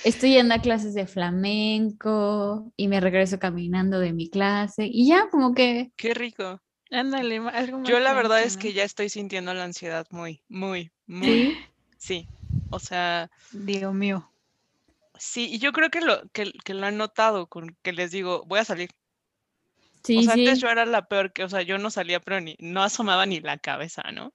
[0.07, 5.29] estoy yendo a clases de flamenco y me regreso caminando de mi clase y ya
[5.31, 6.63] como que Qué rico.
[6.91, 10.91] Ándale, algo más Yo la verdad es que ya estoy sintiendo la ansiedad muy, muy,
[11.07, 11.27] muy.
[11.27, 11.59] sí,
[11.99, 12.29] Sí.
[12.71, 13.31] O sea.
[13.53, 14.32] Dios mío.
[15.23, 18.45] Sí, y yo creo que lo, que, que lo han notado con que les digo,
[18.47, 18.91] voy a salir.
[20.15, 22.41] O sí, sea, antes yo era la peor que, o sea, yo no salía, pero
[22.41, 24.33] ni, no asomaba ni la cabeza, ¿no?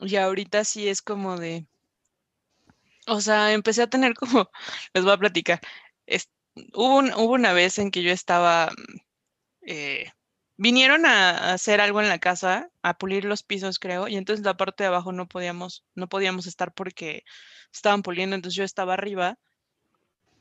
[0.00, 1.68] Y ahorita sí es como de,
[3.06, 4.50] o sea, empecé a tener como,
[4.94, 5.60] les voy a platicar,
[6.06, 6.30] es-
[6.74, 8.96] hubo, un- hubo una vez en que yo estaba, mm,
[9.68, 10.12] eh,
[10.60, 14.58] vinieron a, hacer algo en la casa, a pulir los pisos, creo, y entonces la
[14.58, 17.24] parte de abajo no podíamos, no podíamos estar porque
[17.72, 19.38] estaban puliendo, entonces yo estaba arriba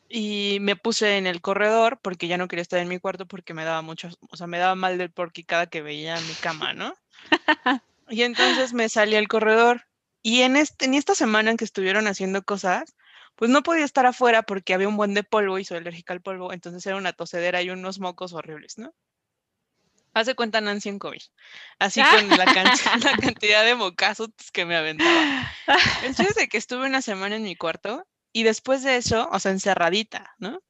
[0.10, 3.54] y me puse en el corredor porque ya no quería estar en mi cuarto porque
[3.54, 6.74] me daba mucho, o sea, me daba mal del porqui cada que veía mi cama,
[6.74, 6.94] ¿no?
[8.12, 9.86] Y entonces me salí al corredor
[10.24, 12.96] y en, este, en esta semana en que estuvieron haciendo cosas,
[13.36, 16.22] pues no podía estar afuera porque había un buen de polvo y soy alérgica al
[16.22, 18.94] polvo, entonces era una tosedera y unos mocos horribles, ¿no?
[20.14, 21.22] Hace cuenta Nancy en COVID,
[21.80, 22.66] así con la, can-
[23.04, 25.52] la cantidad de mocazos que me aventaba.
[26.04, 29.40] El es de que estuve una semana en mi cuarto Y después de eso, o
[29.40, 30.62] sea, encerradita, ¿no?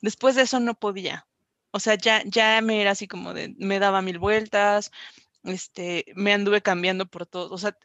[0.00, 1.26] Después de eso no podía.
[1.70, 4.90] O sea, ya, ya me era así como de, me daba mil vueltas,
[5.42, 7.76] este, me anduve cambiando por todo, o sea,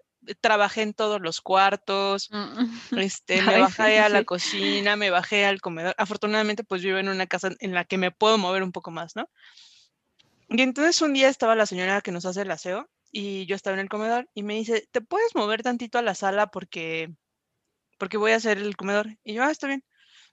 [0.42, 3.00] trabajé en todos los cuartos, Mm.
[3.00, 5.96] este, me bajé a la cocina, me bajé al comedor.
[5.98, 9.16] Afortunadamente, pues vivo en una casa en la que me puedo mover un poco más,
[9.16, 9.30] ¿no?
[10.50, 13.76] Y entonces un día estaba la señora que nos hace el aseo y yo estaba
[13.76, 17.14] en el comedor y me dice, ¿te puedes mover tantito a la sala porque,
[17.98, 19.18] porque voy a hacer el comedor?
[19.24, 19.84] Y yo, ah, está bien.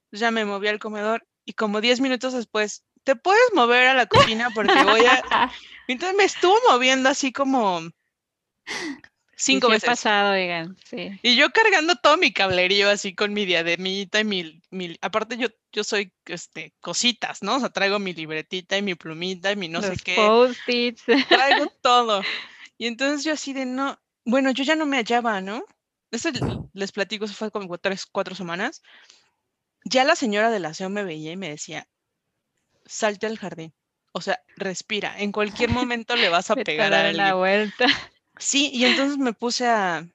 [0.05, 3.94] Entonces ya me moví al comedor y como 10 minutos después, ¿te puedes mover a
[3.94, 5.50] la cocina porque voy a...
[5.88, 7.83] Entonces me estuvo moviendo así como
[9.37, 9.88] cinco sí, veces.
[9.88, 11.18] pasado, oigan, sí.
[11.22, 15.49] Y yo cargando todo mi cablerío así con mi diademita y mi, mi- aparte yo,
[15.72, 17.57] yo soy este cositas, ¿no?
[17.57, 21.03] O sea, traigo mi libretita y mi plumita y mi no sé Los qué, post-its.
[21.29, 22.22] traigo todo.
[22.79, 25.64] Y entonces yo así de no, bueno, yo ya no me hallaba, ¿no?
[26.11, 26.31] Eso
[26.72, 28.83] les platico, eso fue como tres, cuatro semanas.
[29.85, 31.88] Ya la señora del aseo me veía y me decía,
[32.85, 33.75] salte al jardín.
[34.12, 35.14] O sea, respira.
[35.18, 37.35] En cualquier momento le vas a pegar a alguien.
[37.35, 37.87] vuelta.
[38.38, 40.07] Sí, y entonces me puse a,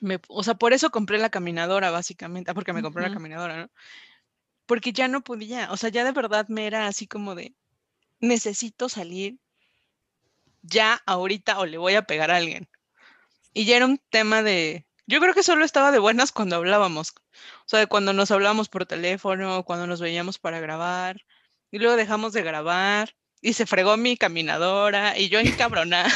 [0.00, 3.56] me, o sea, por eso compré la caminadora, básicamente, ah, porque me compré la caminadora,
[3.56, 3.70] ¿no?
[4.66, 7.54] Porque ya no podía, o sea, ya de verdad me era así como de,
[8.20, 9.38] necesito salir
[10.62, 12.68] ya ahorita o le voy a pegar a alguien.
[13.52, 17.10] Y ya era un tema de, yo creo que solo estaba de buenas cuando hablábamos,
[17.10, 21.20] o sea, de cuando nos hablábamos por teléfono, cuando nos veíamos para grabar,
[21.70, 23.14] y luego dejamos de grabar.
[23.40, 26.08] Y se fregó mi caminadora y yo encabronada.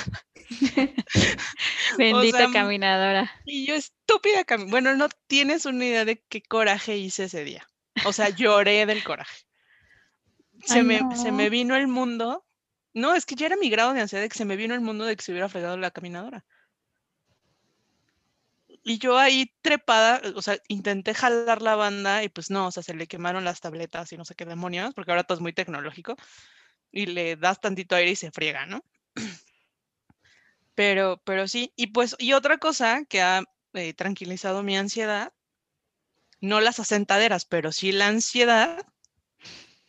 [1.98, 3.30] Bendita sea, caminadora.
[3.44, 7.66] Y yo estúpida, cami- bueno, no tienes una idea de qué coraje hice ese día.
[8.06, 9.44] O sea, lloré del coraje.
[10.64, 11.50] Se, Ay, me, se me no.
[11.50, 12.46] vino el mundo.
[12.94, 14.80] No, es que ya era mi grado de ansiedad de que se me vino el
[14.80, 16.44] mundo de que se hubiera fregado la caminadora.
[18.84, 22.82] Y yo ahí trepada, o sea, intenté jalar la banda y pues no, o sea,
[22.82, 25.52] se le quemaron las tabletas y no sé qué demonios, porque ahora todo es muy
[25.52, 26.16] tecnológico.
[26.90, 28.82] Y le das tantito aire y se friega, ¿no?
[30.78, 35.32] Pero, pero sí, y pues, y otra cosa que ha eh, tranquilizado mi ansiedad,
[36.40, 38.86] no las asentaderas, pero sí la ansiedad,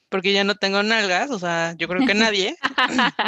[0.10, 2.58] porque ya no tengo nalgas, o sea, yo creo que nadie,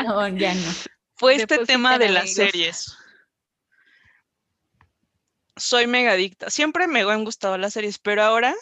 [0.03, 0.71] No, ya no.
[1.13, 2.97] fue este tema de las series.
[5.55, 6.49] Soy mega adicta.
[6.49, 8.55] Siempre me han gustado las series, pero ahora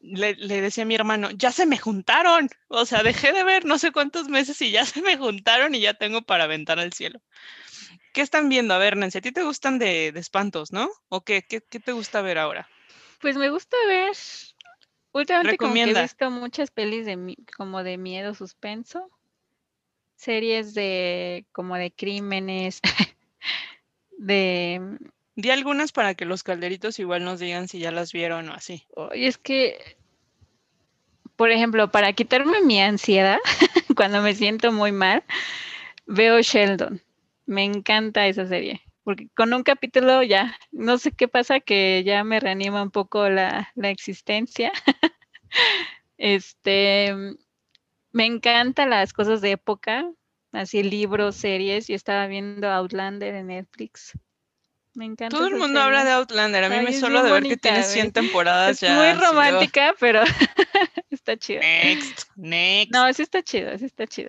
[0.00, 2.48] le, le decía a mi hermano, ya se me juntaron.
[2.68, 5.80] O sea, dejé de ver no sé cuántos meses y ya se me juntaron y
[5.80, 7.20] ya tengo para aventar al cielo.
[8.12, 8.74] ¿Qué están viendo?
[8.74, 10.90] A ver, Nancy, a ti te gustan de, de espantos, ¿no?
[11.08, 12.68] ¿O qué, qué, qué te gusta ver ahora?
[13.20, 14.16] Pues me gusta ver.
[15.12, 19.10] Últimamente como que he visto muchas pelis de como de miedo, suspenso.
[20.16, 22.80] Series de como de crímenes.
[24.18, 24.98] de
[25.36, 28.86] Di algunas para que los calderitos igual nos digan si ya las vieron o así.
[29.14, 29.96] y es que
[31.40, 33.38] por ejemplo, para quitarme mi ansiedad
[33.96, 35.24] cuando me siento muy mal,
[36.04, 37.00] veo Sheldon.
[37.46, 38.82] Me encanta esa serie.
[39.04, 43.30] Porque con un capítulo ya, no sé qué pasa, que ya me reanima un poco
[43.30, 44.70] la, la existencia.
[46.18, 47.14] Este,
[48.12, 50.12] me encantan las cosas de época,
[50.52, 51.88] así libros, series.
[51.88, 54.12] Yo estaba viendo Outlander en Netflix.
[54.94, 55.36] Me encanta.
[55.36, 56.12] Todo el mundo habla serie.
[56.14, 56.64] de Outlander.
[56.64, 57.90] A mí Ay, me solo de ver que tiene güey.
[57.90, 58.96] 100 temporadas Es ya.
[58.96, 60.22] muy así de, "Oh, romántica, pero
[61.10, 61.60] está chida.
[61.60, 62.92] Next, next.
[62.92, 64.28] No, sí está chido, sí está chido.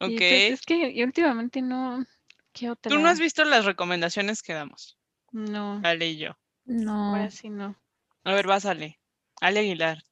[0.00, 0.10] ok.
[0.10, 2.04] Y pues es que yo últimamente no.
[2.52, 2.90] ¿Qué otra?
[2.90, 4.98] Tú no has visto las recomendaciones que damos,
[5.30, 6.36] No, Ale y yo.
[6.64, 7.10] No.
[7.14, 7.76] ahora sí no.
[8.24, 8.98] A ver, vas, Ale.
[9.40, 10.02] Ale Aguilar.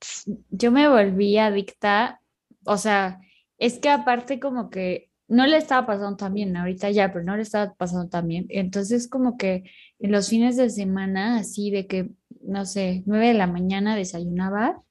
[0.50, 2.20] yo me volví adicta,
[2.64, 3.18] o sea,
[3.58, 7.36] es que aparte como que no le estaba pasando tan bien, ahorita ya, pero no
[7.36, 8.46] le estaba pasando tan bien.
[8.50, 9.64] Entonces como que
[9.98, 12.10] en los fines de semana, así de que,
[12.42, 14.82] no sé, 9 de la mañana desayunaba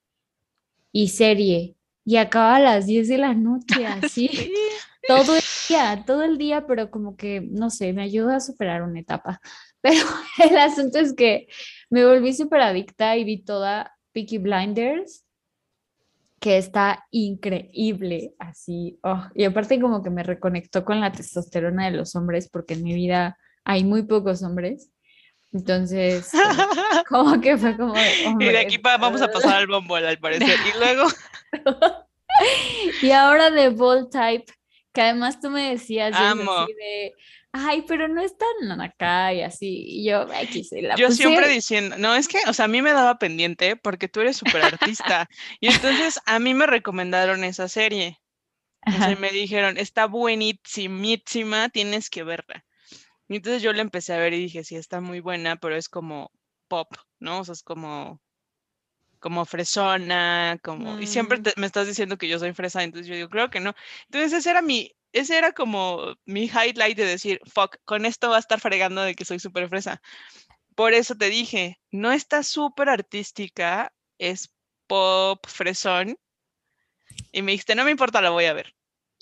[0.91, 4.53] y serie, y acababa a las 10 de la noche, así, Sí.
[5.07, 8.83] todo el día, todo el día, pero como que, no sé, me ayuda a superar
[8.83, 9.41] una etapa.
[9.81, 10.03] Pero
[10.43, 11.47] el asunto es que
[11.91, 15.24] me volví súper adicta y vi toda Peaky Blinders,
[16.39, 18.99] que está increíble, así.
[19.03, 22.83] oh, Y aparte como que me reconectó con la testosterona de los hombres, porque en
[22.83, 24.91] mi vida hay muy pocos hombres.
[25.53, 26.31] Entonces,
[27.09, 27.95] como, como que fue como...
[27.95, 30.57] y de "Hombre, aquí vamos a pasar al bombol, al parecer.
[30.73, 31.07] Y luego,
[33.01, 34.51] Y ahora de Bold Type,
[34.93, 37.13] que además tú me decías así de,
[37.55, 39.85] ay, pero no es tan acá y así.
[39.87, 42.81] Y yo, X, la yo puse, siempre diciendo, no, es que, o sea, a mí
[42.81, 45.27] me daba pendiente porque tú eres súper artista.
[45.59, 48.19] y entonces a mí me recomendaron esa serie.
[48.81, 49.15] Ajá.
[49.15, 52.63] me dijeron, está buenísima, tienes que verla.
[53.27, 55.89] Y entonces yo la empecé a ver y dije, sí, está muy buena, pero es
[55.89, 56.31] como
[56.67, 56.89] pop,
[57.19, 57.39] ¿no?
[57.39, 58.21] O sea, es como,
[59.19, 61.43] como fresona, como, y siempre Mm.
[61.43, 63.73] te- me estás diciendo que yo soy fresa, entonces yo digo, creo que no.
[64.05, 68.35] Entonces ese era mi, ese era como mi highlight de decir, fuck, con esto va
[68.35, 70.01] a estar fregando de que soy súper fresa.
[70.75, 74.51] Por eso te dije, no está súper artística, es
[74.87, 76.17] pop, fresón.
[77.31, 78.75] Y me dijiste, no me importa, la voy a ver.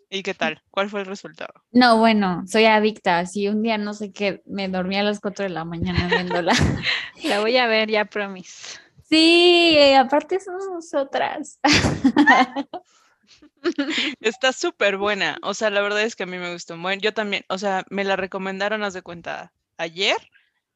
[0.09, 0.63] ¿Y qué tal?
[0.71, 1.53] ¿Cuál fue el resultado?
[1.71, 3.23] No, bueno, soy adicta.
[3.27, 6.53] Si un día no sé qué, me dormí a las 4 de la mañana viéndola.
[7.23, 8.79] La voy a ver ya, promis.
[9.03, 11.59] Sí, aparte somos nosotras.
[14.19, 15.37] Está súper buena.
[15.41, 16.77] O sea, la verdad es que a mí me gustó.
[16.77, 20.17] Bueno, yo también, o sea, me la recomendaron, haz de cuenta, ayer.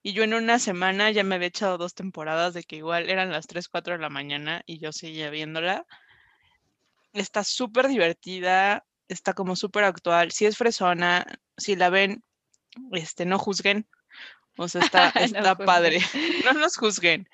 [0.04, 3.32] Y yo en una semana ya me había echado dos temporadas de que igual eran
[3.32, 5.86] las 3, 4 de la mañana y yo seguía viéndola.
[7.14, 10.32] Está súper divertida, está como súper actual.
[10.32, 11.26] Si es fresona,
[11.58, 12.24] si la ven,
[12.92, 13.88] este, no juzguen.
[14.58, 15.66] O sea, está, No está juzguen.
[15.66, 16.00] padre.
[16.46, 17.30] No nos juzguen.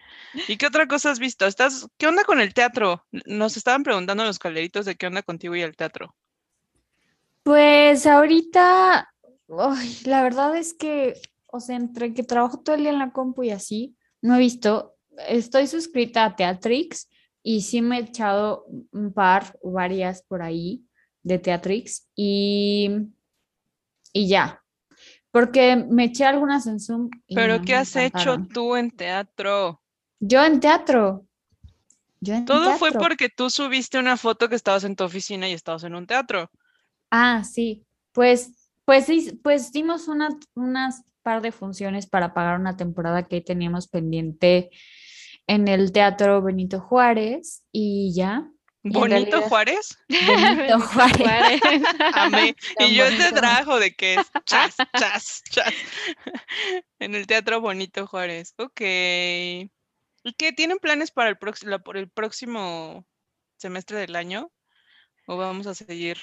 [0.48, 1.46] ¿Y qué otra cosa has visto?
[1.46, 3.06] ¿Estás, ¿Qué onda con el teatro?
[3.26, 6.16] Nos estaban preguntando los calderitos de qué onda contigo y el teatro.
[7.44, 9.14] Pues ahorita,
[10.06, 13.44] la verdad es que, o sea, entre que trabajo todo el día en la compu
[13.44, 14.96] y así, no he visto.
[15.28, 17.10] Estoy suscrita a Teatrix
[17.44, 20.86] y sí me he echado un par, o varias por ahí
[21.22, 22.90] de Teatrix y,
[24.14, 24.63] y ya.
[25.34, 27.10] Porque me eché algunas en Zoom.
[27.28, 29.82] y ¿Pero no qué has hecho tú en teatro?
[30.20, 31.26] Yo en teatro.
[32.22, 35.54] Yo en Todo fue porque tú subiste una foto que estabas en tu oficina y
[35.54, 36.52] estabas en un teatro.
[37.10, 37.84] Ah, sí.
[38.12, 39.08] Pues, pues,
[39.42, 44.70] pues dimos una- unas par de funciones para pagar una temporada que teníamos pendiente
[45.48, 48.52] en el Teatro Benito Juárez y ya.
[49.30, 49.98] ¿Bonito Juárez?
[50.10, 51.62] Benito Juárez.
[52.14, 52.56] Amé.
[52.80, 53.40] Y yo este bonito.
[53.40, 55.74] trajo de que es chas, chas, chas.
[57.00, 58.54] en el Teatro Bonito Juárez.
[58.58, 58.82] Ok.
[58.82, 60.52] ¿Y qué?
[60.54, 63.06] ¿Tienen planes para el, la- por el próximo
[63.58, 64.52] semestre del año?
[65.28, 66.18] ¿O vamos a seguir?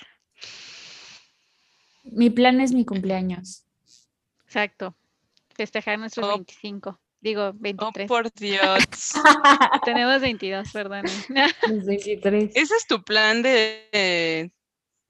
[2.04, 3.64] Mi plan es mi cumpleaños.
[4.46, 4.94] Exacto.
[5.54, 6.36] Festejar nuestros Oh.
[6.36, 7.00] 25.
[7.20, 8.08] Digo, Oh, 23.
[8.08, 8.78] por Dios.
[9.84, 11.04] Tenemos 22, perdón.
[11.68, 12.52] Los 23.
[12.54, 14.50] ¿Ese es tu plan de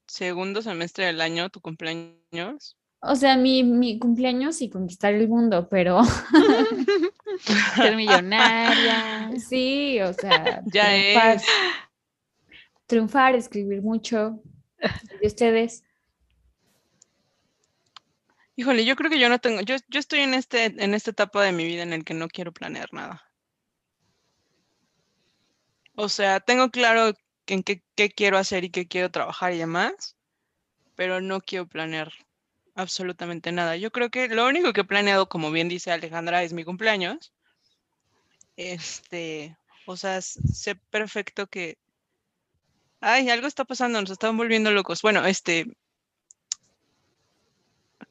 [0.07, 2.77] segundo semestre del año, tu cumpleaños?
[3.03, 6.01] O sea, mi, mi cumpleaños y conquistar el mundo, pero
[7.75, 9.31] Ser millonaria.
[9.39, 11.43] sí, o sea, Ya triunfar, es.
[12.87, 14.41] triunfar, escribir mucho.
[15.21, 15.83] ¿Y ustedes?
[18.55, 21.43] Híjole, yo creo que yo no tengo, yo, yo estoy en este, en esta etapa
[21.43, 23.23] de mi vida en el que no quiero planear nada.
[25.95, 27.13] O sea, tengo claro
[27.47, 30.17] en qué, qué quiero hacer y qué quiero trabajar y demás,
[30.95, 32.11] pero no quiero planear
[32.75, 33.77] absolutamente nada.
[33.77, 37.33] Yo creo que lo único que he planeado, como bien dice Alejandra, es mi cumpleaños.
[38.55, 41.77] Este, o sea, sé perfecto que,
[42.99, 45.01] ay, algo está pasando, nos están volviendo locos.
[45.01, 45.65] Bueno, este,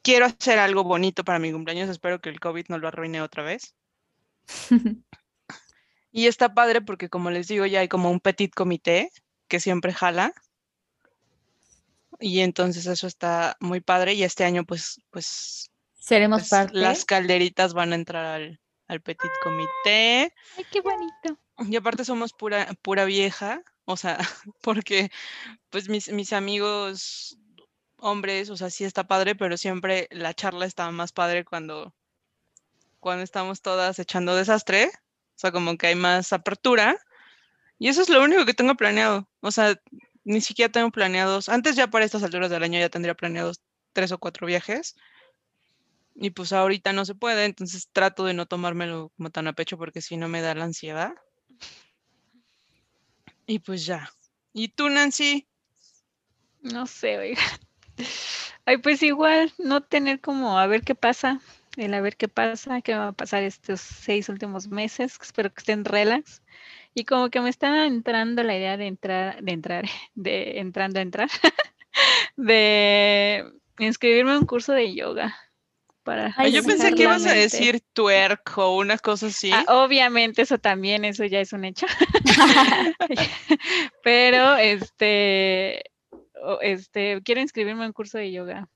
[0.03, 1.89] quiero hacer algo bonito para mi cumpleaños.
[1.89, 3.75] Espero que el COVID no lo arruine otra vez.
[6.13, 9.11] Y está padre porque, como les digo, ya hay como un petit comité
[9.49, 10.33] que siempre jala.
[12.19, 14.15] Y entonces eso está muy padre.
[14.15, 16.79] Y este año, pues, pues, Seremos pues, parte.
[16.79, 20.35] las calderitas van a entrar al, al petit comité.
[20.57, 21.39] Ay, qué bonito.
[21.59, 23.63] Y aparte somos pura, pura vieja.
[23.85, 24.19] O sea,
[24.63, 25.11] porque
[25.71, 27.39] pues mis, mis amigos
[28.03, 31.95] hombres, o sea, sí está padre, pero siempre la charla está más padre cuando,
[32.99, 34.87] cuando estamos todas echando desastre.
[34.87, 36.99] O sea, como que hay más apertura.
[37.79, 39.29] Y eso es lo único que tengo planeado.
[39.41, 39.81] O sea,
[40.25, 41.49] ni siquiera tengo planeados.
[41.49, 43.61] Antes ya para estas alturas del año ya tendría planeados
[43.93, 44.97] tres o cuatro viajes.
[46.15, 49.79] Y pues ahorita no se puede, entonces trato de no tomármelo como tan a pecho
[49.79, 51.15] porque si no me da la ansiedad.
[53.47, 54.11] Y pues ya.
[54.53, 55.49] ¿Y tú, Nancy?
[56.61, 57.43] No sé, oiga.
[58.67, 61.41] Ay, pues igual, no tener como a ver qué pasa,
[61.77, 65.61] el a ver qué pasa, qué va a pasar estos seis últimos meses, espero que
[65.61, 66.43] estén relax.
[66.95, 69.85] Y como que me está entrando la idea de entrar, de entrar,
[70.15, 71.29] de entrando a entrar,
[72.37, 73.45] de
[73.79, 75.37] inscribirme a un curso de yoga
[76.03, 79.51] para Ay, yo pensé que ibas a decir twerk o una cosa así.
[79.53, 81.87] Ah, obviamente eso también, eso ya es un hecho.
[84.03, 85.90] Pero este,
[86.63, 88.69] este, quiero inscribirme un curso de yoga.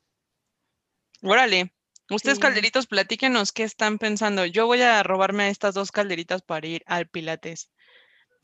[1.22, 1.72] Órale.
[2.10, 2.40] Ustedes Sí.
[2.40, 4.44] calderitos, platíquenos qué están pensando.
[4.44, 7.70] Yo voy a robarme a estas dos calderitas para ir al Pilates,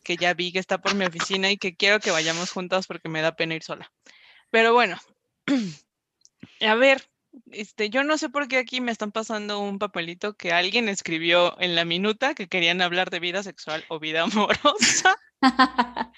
[0.05, 3.09] que ya vi que está por mi oficina y que quiero que vayamos juntas porque
[3.09, 3.93] me da pena ir sola.
[4.51, 4.99] Pero bueno,
[6.61, 7.03] a ver,
[7.53, 11.59] Este, yo no sé por qué aquí me están pasando un papelito que alguien escribió
[11.61, 15.17] en la minuta que querían hablar de vida sexual o vida amorosa.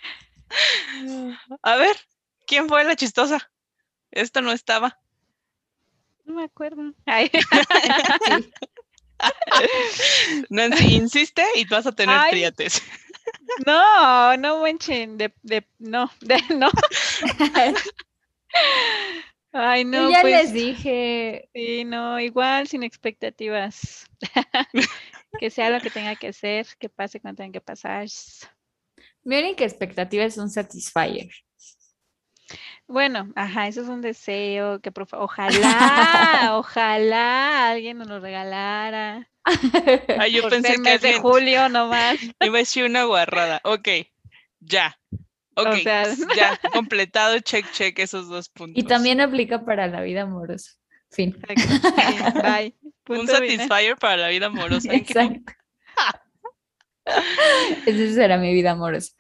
[1.63, 1.97] A ver,
[2.53, 3.51] ¿quién fue la chistosa?
[4.11, 5.01] Esto no estaba.
[6.27, 6.93] No me acuerdo.
[7.07, 7.31] Ay.
[10.51, 12.33] Nancy, insiste y tú vas a tener Ay.
[12.33, 12.83] triates.
[13.65, 16.69] No, no manchen, de, de, no, de, no.
[19.53, 21.49] Ay, no, ya pues, les dije.
[21.55, 24.05] sí, no, igual sin expectativas.
[25.41, 28.07] que sea lo que tenga que ser, que pase cuando tenga que pasar.
[29.25, 31.31] Mi única expectativa es un satisfier.
[32.87, 39.29] Bueno, ajá, eso es un deseo que ojalá, ojalá alguien nos lo regalara.
[40.19, 42.19] Ay, yo por pensé ser que mes de alguien julio nomás.
[42.41, 43.61] iba a decir una guarrada.
[43.65, 43.89] Ok,
[44.61, 44.99] ya.
[45.55, 48.83] Ok, sea- ya, completado, check, check esos dos puntos.
[48.83, 50.73] Y también aplica para la vida amorosa.
[51.11, 51.37] Fin.
[51.47, 52.75] Exacto, sí, bye.
[52.83, 54.95] un Punto satisfier para la vida amorosa.
[54.95, 55.53] Exacto.
[57.85, 59.13] Esa será mi vida amorosa.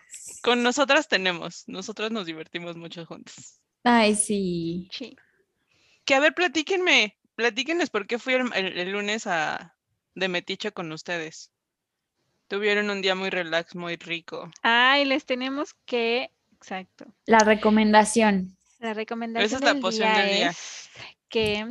[0.43, 3.61] Con nosotras tenemos, nosotras nos divertimos mucho juntas.
[3.85, 4.89] Ay, sí.
[4.93, 5.16] Sí.
[6.05, 9.77] Que a ver, platíquenme, platíquenles por qué fui el, el- el lunes a
[10.14, 11.51] de metiche con ustedes.
[12.49, 14.51] Tuvieron un día muy relax, muy rico.
[14.62, 17.07] Ay, les tenemos que, exacto.
[17.27, 18.57] La recomendación.
[18.79, 20.51] La recomendación es la del poción día del día.
[20.51, 20.91] es
[21.29, 21.66] que,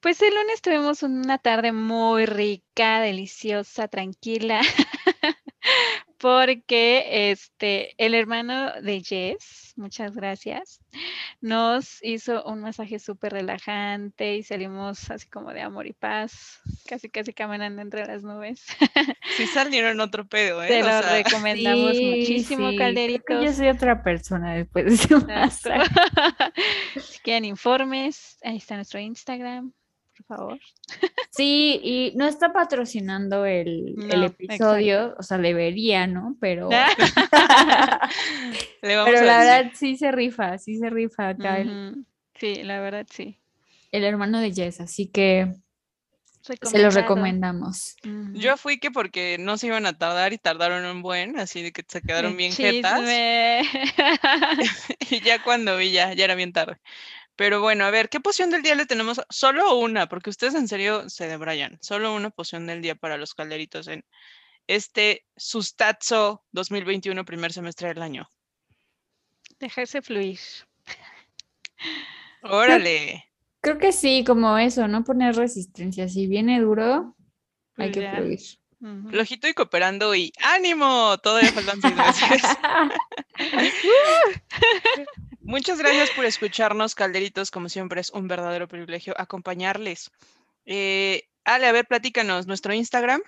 [0.00, 4.60] pues el lunes tuvimos una tarde muy rica, deliciosa, tranquila,
[6.24, 10.80] porque este, el hermano de Jess, muchas gracias,
[11.42, 17.10] nos hizo un masaje súper relajante y salimos así como de amor y paz, casi
[17.10, 18.64] casi caminando entre las nubes.
[19.36, 20.68] Sí salieron otro pedo, ¿eh?
[20.68, 22.76] Te O lo sea, recomendamos Sí, muchísimo, sí.
[22.76, 23.44] Calderitos.
[23.44, 25.90] Yo soy otra persona después de ese masaje.
[27.00, 29.74] si quieren informes, ahí está nuestro Instagram,
[30.26, 30.60] por favor.
[31.30, 36.36] Sí, y no está patrocinando el, el episodio, o sea, debería, ¿no?
[36.40, 36.68] Pero,
[38.82, 39.56] le vamos pero a la decir.
[39.56, 41.62] verdad sí se rifa, sí se rifa acá
[42.38, 43.38] Sí, la verdad sí.
[43.92, 45.52] el hermano de Jess, así que
[46.42, 46.94] se los Recomendado.
[46.94, 47.96] recomendamos.
[48.34, 51.72] Yo fui que porque no se iban a tardar y tardaron un buen, así de
[51.72, 52.98] que se quedaron bien jetas.
[53.00, 53.62] chisme.
[55.10, 56.76] Y ya cuando vi, ya, ya era bien tarde.
[57.36, 59.20] Pero bueno, a ver, ¿qué poción del día le tenemos?
[59.28, 61.78] Solo una, porque ustedes en serio se debrayan.
[61.80, 64.04] Solo una poción del día para los calderitos en
[64.66, 68.28] este Sustazo 2021, primer semestre del año.
[69.58, 70.38] Dejarse fluir.
[72.42, 73.30] Órale.
[73.60, 76.08] Creo que sí, como eso, no poner resistencia.
[76.08, 77.16] Si viene duro,
[77.76, 78.16] hay que ya.
[78.16, 78.40] fluir.
[78.80, 79.10] Ujú.
[79.10, 81.16] Flojito y cooperando y ¡ánimo!
[81.18, 82.42] Todavía faltan seis meses.
[85.44, 87.50] Muchas gracias por escucharnos, calderitos.
[87.50, 90.10] Como siempre, es un verdadero privilegio acompañarles.
[90.64, 93.20] Eh, Ale, a ver, platícanos, nuestro Instagram.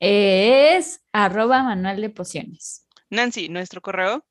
[0.00, 2.86] es arroba manual de pociones.
[3.10, 4.24] Nancy, nuestro correo.